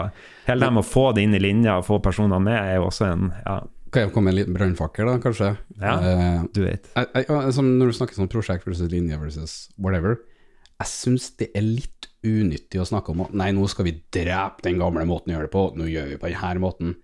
hele 0.49 0.59
det 0.65 0.73
med 0.75 0.83
å 0.83 0.89
få 0.89 1.13
det 1.15 1.23
inn 1.23 1.37
i 1.37 1.39
linja 1.39 1.77
og 1.79 1.85
få 1.87 2.01
personene 2.03 2.41
med, 2.43 2.57
er 2.59 2.75
jo 2.81 2.89
også 2.89 3.07
en 3.13 3.29
Ja, 3.45 3.61
Kan 3.95 4.03
jeg 4.03 4.11
komme 4.13 4.27
med 4.27 4.35
en 4.35 4.39
liten 4.41 4.57
brannfakkel, 4.59 5.07
da, 5.07 5.15
kanskje? 5.23 5.53
Ja. 5.79 5.95
Eh, 6.03 6.41
du 6.53 6.59
vet. 6.65 6.91
jeg, 6.95 7.07
jeg, 7.15 7.25
jeg, 7.29 7.63
når 7.63 7.93
du 7.93 7.95
snakker 7.95 8.19
sånn 8.19 8.27
prosjekt 8.29 8.67
versus 8.67 8.91
linje 8.91 9.17
versus 9.23 9.55
whatever, 9.79 10.19
jeg 10.83 10.91
syns 10.91 11.31
det 11.39 11.47
er 11.55 11.63
litt 11.63 12.08
unyttig 12.25 12.81
å 12.81 12.87
snakke 12.87 13.13
om 13.13 13.23
at 13.25 13.35
nei, 13.37 13.51
nå 13.55 13.67
skal 13.71 13.87
vi 13.87 13.99
drepe 14.11 14.65
den 14.65 14.79
gamle 14.81 15.05
måten 15.07 15.31
å 15.31 15.37
gjøre 15.37 15.47
det 15.47 15.53
på, 15.53 15.65
nå 15.79 15.87
gjør 15.87 16.09
vi 16.13 16.19
på 16.19 16.31
denne 16.31 16.63
måten. 16.63 16.97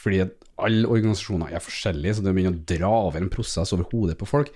Fordi 0.00 0.24
alle 0.60 0.88
organisasjoner 0.88 1.54
er 1.54 1.64
forskjellige, 1.64 2.16
så 2.16 2.24
det 2.24 2.32
å 2.32 2.36
begynne 2.36 2.56
å 2.56 2.66
dra 2.68 2.90
over 3.06 3.22
en 3.22 3.32
prosess 3.32 3.72
over 3.76 3.88
hodet 3.92 4.18
på 4.20 4.28
folk, 4.28 4.52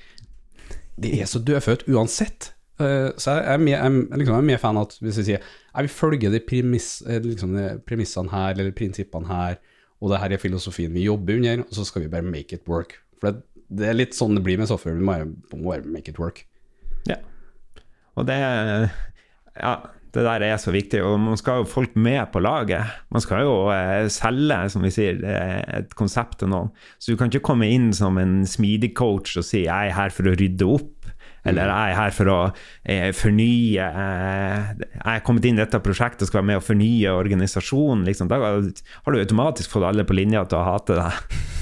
det 1.01 1.15
er 1.19 1.31
så 1.31 1.41
dødfødt 1.43 1.87
uansett. 1.91 2.53
Eh, 2.83 3.11
så 3.21 3.39
jeg 3.39 3.47
er 3.55 3.63
mer, 3.63 3.81
er 3.87 4.21
liksom, 4.21 4.51
er 4.51 4.61
fan 4.63 4.79
av 4.81 4.89
at 4.89 4.97
hvis 4.99 5.21
vi 5.21 5.27
sier 5.29 5.41
jeg 5.41 5.87
vil 5.87 5.95
følge 5.95 6.31
de, 6.35 6.41
premiss, 6.43 6.89
eh, 7.07 7.23
liksom, 7.23 7.55
de 7.57 7.67
premissene 7.87 8.33
her, 8.33 8.55
eller 8.59 8.75
prinsippene 8.77 9.31
her, 9.31 9.59
og 10.03 10.13
det 10.13 10.21
her 10.21 10.35
er 10.35 10.43
filosofien 10.43 10.95
vi 10.95 11.07
jobber 11.07 11.39
under, 11.39 11.65
og 11.65 11.75
så 11.79 11.87
skal 11.89 12.05
vi 12.05 12.13
bare 12.13 12.27
make 12.27 12.57
it 12.57 12.69
work. 12.71 12.99
For 13.19 13.31
det, 13.31 13.45
det 13.75 13.89
er 13.89 13.99
litt 13.99 14.17
sånn 14.17 14.37
det 14.37 14.45
blir 14.47 14.61
med 14.61 14.71
software, 14.71 14.99
vi 14.99 15.07
må 15.07 15.17
bare, 15.71 15.87
make 15.87 16.13
it 16.13 16.21
work. 16.21 16.45
Ja. 17.09 17.21
Og 18.15 18.29
det 18.29 18.39
Ja, 19.61 19.79
det 20.15 20.23
der 20.23 20.45
er 20.47 20.59
så 20.63 20.73
viktig. 20.75 21.03
Og 21.05 21.19
man 21.21 21.39
skal 21.41 21.63
jo 21.63 21.69
folk 21.69 21.97
med 21.99 22.23
på 22.33 22.43
laget. 22.43 22.87
Man 23.11 23.23
skal 23.23 23.45
jo 23.47 23.55
eh, 23.75 24.07
selge, 24.13 24.61
som 24.71 24.87
vi 24.87 24.93
sier, 24.95 25.21
eh, 25.27 25.63
et 25.81 25.95
konsept 25.99 26.39
til 26.43 26.53
noen. 26.53 26.71
Så 26.99 27.13
du 27.13 27.19
kan 27.19 27.33
ikke 27.33 27.47
komme 27.51 27.71
inn 27.71 27.93
som 27.97 28.19
en 28.23 28.43
smidig 28.47 28.95
coach 28.95 29.37
og 29.37 29.47
si 29.47 29.65
'jeg 29.65 29.91
er 29.91 29.97
her 29.99 30.11
for 30.11 30.31
å 30.31 30.37
rydde 30.39 30.71
opp'. 30.71 30.91
Eller 31.45 31.69
'jeg 31.69 31.91
er 31.91 31.95
her 31.99 32.11
for 32.11 32.25
å 32.33 32.39
eh, 32.87 33.11
fornye 33.13 33.85
eh, 33.85 34.75
'Jeg 34.79 35.17
er 35.17 35.25
kommet 35.27 35.45
inn 35.45 35.59
i 35.59 35.65
dette 35.65 35.83
prosjektet 35.83 36.23
og 36.23 36.29
skal 36.29 36.41
være 36.41 36.51
med 36.53 36.63
å 36.63 36.65
fornye 36.65 37.11
organisasjonen'. 37.11 38.07
Liksom. 38.07 38.29
Da 38.29 38.39
har 38.39 39.13
du 39.13 39.19
automatisk 39.19 39.71
fått 39.71 39.85
alle 39.85 40.05
på 40.05 40.17
linja 40.17 40.47
til 40.47 40.59
å 40.59 40.65
hate 40.65 40.95
deg. 40.95 41.13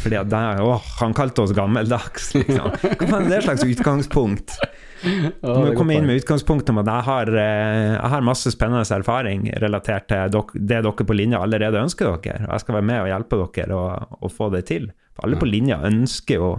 Fordi 0.04 0.20
at 0.20 0.28
det, 0.28 0.44
'Å, 0.60 0.78
han 1.00 1.14
kalte 1.14 1.42
oss 1.42 1.52
gammeldags, 1.56 2.34
liksom. 2.34 2.70
Hva 3.08 3.20
er 3.22 3.28
det 3.28 3.42
slags 3.42 3.64
utgangspunkt? 3.64 4.58
Du 5.02 5.48
må 5.48 5.72
komme 5.76 5.96
inn 5.96 6.06
med 6.06 6.20
utgangspunkt 6.20 6.68
om 6.70 6.80
at 6.82 6.90
jeg 6.90 7.06
har, 7.08 7.30
eh, 7.34 7.94
jeg 7.96 8.10
har 8.14 8.26
masse 8.26 8.52
spennende 8.54 8.84
erfaring 8.96 9.48
relatert 9.62 10.08
til 10.10 10.36
det 10.54 10.82
dere 10.84 11.06
på 11.08 11.16
linja 11.16 11.42
allerede 11.42 11.82
ønsker 11.82 12.12
dere. 12.22 12.44
Og 12.46 12.52
jeg 12.54 12.64
skal 12.64 12.78
være 12.78 12.88
med 12.90 13.00
og 13.02 13.10
hjelpe 13.10 13.40
dere 13.56 13.80
å, 14.20 14.30
få 14.32 14.50
det 14.54 14.66
til. 14.70 14.90
For 15.16 15.26
alle 15.26 15.40
på 15.40 15.48
linja 15.48 15.80
ønsker 15.84 16.38
jo 16.38 16.52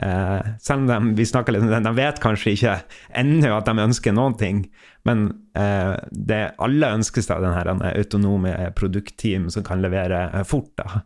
eh, 0.00 0.52
Selv 0.62 0.84
om 0.84 0.86
de, 0.88 1.16
vi 1.18 1.26
snakker 1.26 1.54
litt 1.54 1.66
om 1.66 1.72
det, 1.72 1.82
de 1.84 1.94
vet 1.98 2.22
kanskje 2.22 2.54
ikke 2.54 2.76
ennå 3.18 3.50
at 3.56 3.66
de 3.66 3.86
ønsker 3.88 4.14
noen 4.14 4.38
ting, 4.38 4.62
men 5.08 5.26
eh, 5.58 5.96
det 6.12 6.42
alle 6.62 6.94
ønsker 7.00 7.24
seg 7.24 7.42
denne 7.42 7.92
autonome 7.96 8.54
produktteam 8.78 9.50
som 9.50 9.66
kan 9.66 9.82
levere 9.82 10.44
fort. 10.46 10.72
da. 10.78 11.02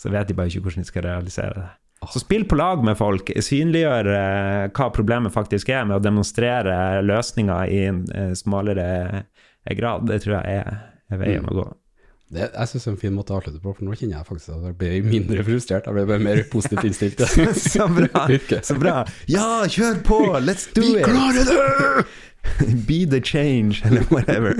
Så 0.00 0.08
vet 0.08 0.30
de 0.30 0.36
bare 0.38 0.48
ikke 0.48 0.64
hvordan 0.64 0.86
de 0.86 0.88
skal 0.88 1.04
realisere 1.04 1.52
det. 1.58 1.68
Så 2.06 2.22
spill 2.22 2.44
på 2.48 2.54
lag 2.56 2.84
med 2.86 2.94
folk. 2.98 3.32
Synliggjør 3.42 4.08
eh, 4.14 4.68
hva 4.76 4.86
problemet 4.94 5.34
faktisk 5.34 5.68
er, 5.74 5.82
med 5.88 5.98
å 5.98 6.04
demonstrere 6.04 7.02
løsninger 7.04 7.74
i 7.74 7.82
en 7.88 8.04
eh, 8.14 8.30
smalere 8.38 8.86
eh, 9.18 9.74
grad. 9.76 10.06
Det 10.08 10.22
tror 10.24 10.38
jeg 10.38 10.62
er, 10.62 10.78
er 11.10 11.20
veien 11.20 11.48
å 11.50 11.56
gå. 11.58 11.66
Det, 12.28 12.44
jeg 12.44 12.68
syns 12.68 12.84
det 12.84 12.88
er 12.90 12.92
en 12.92 13.00
fin 13.00 13.14
måte 13.16 13.32
å 13.32 13.38
avslutte 13.38 13.60
på, 13.64 13.72
for 13.72 13.86
nå 13.88 13.94
kjenner 13.96 14.18
jeg 14.18 14.28
faktisk 14.28 14.52
at 14.52 14.66
jeg 14.68 14.76
blir 14.80 15.06
mindre 15.08 15.44
frustrert. 15.46 15.88
Jeg 15.88 15.96
blir 15.96 16.08
bare 16.10 16.24
mer 16.26 16.42
positivt 16.52 16.84
innstilt. 16.84 17.22
Så 17.72 17.88
bra! 17.88 18.26
Så 18.70 18.76
bra. 18.78 18.96
Ja, 19.32 19.48
kjør 19.64 20.02
på! 20.04 20.20
Let's 20.44 20.68
do 20.76 20.84
Vi 20.84 20.98
it! 21.00 21.08
klarer 21.08 21.48
det! 21.48 22.06
Be 22.88 23.02
the 23.08 23.20
change, 23.20 23.82
eller 23.84 24.04
whatever. 24.12 24.54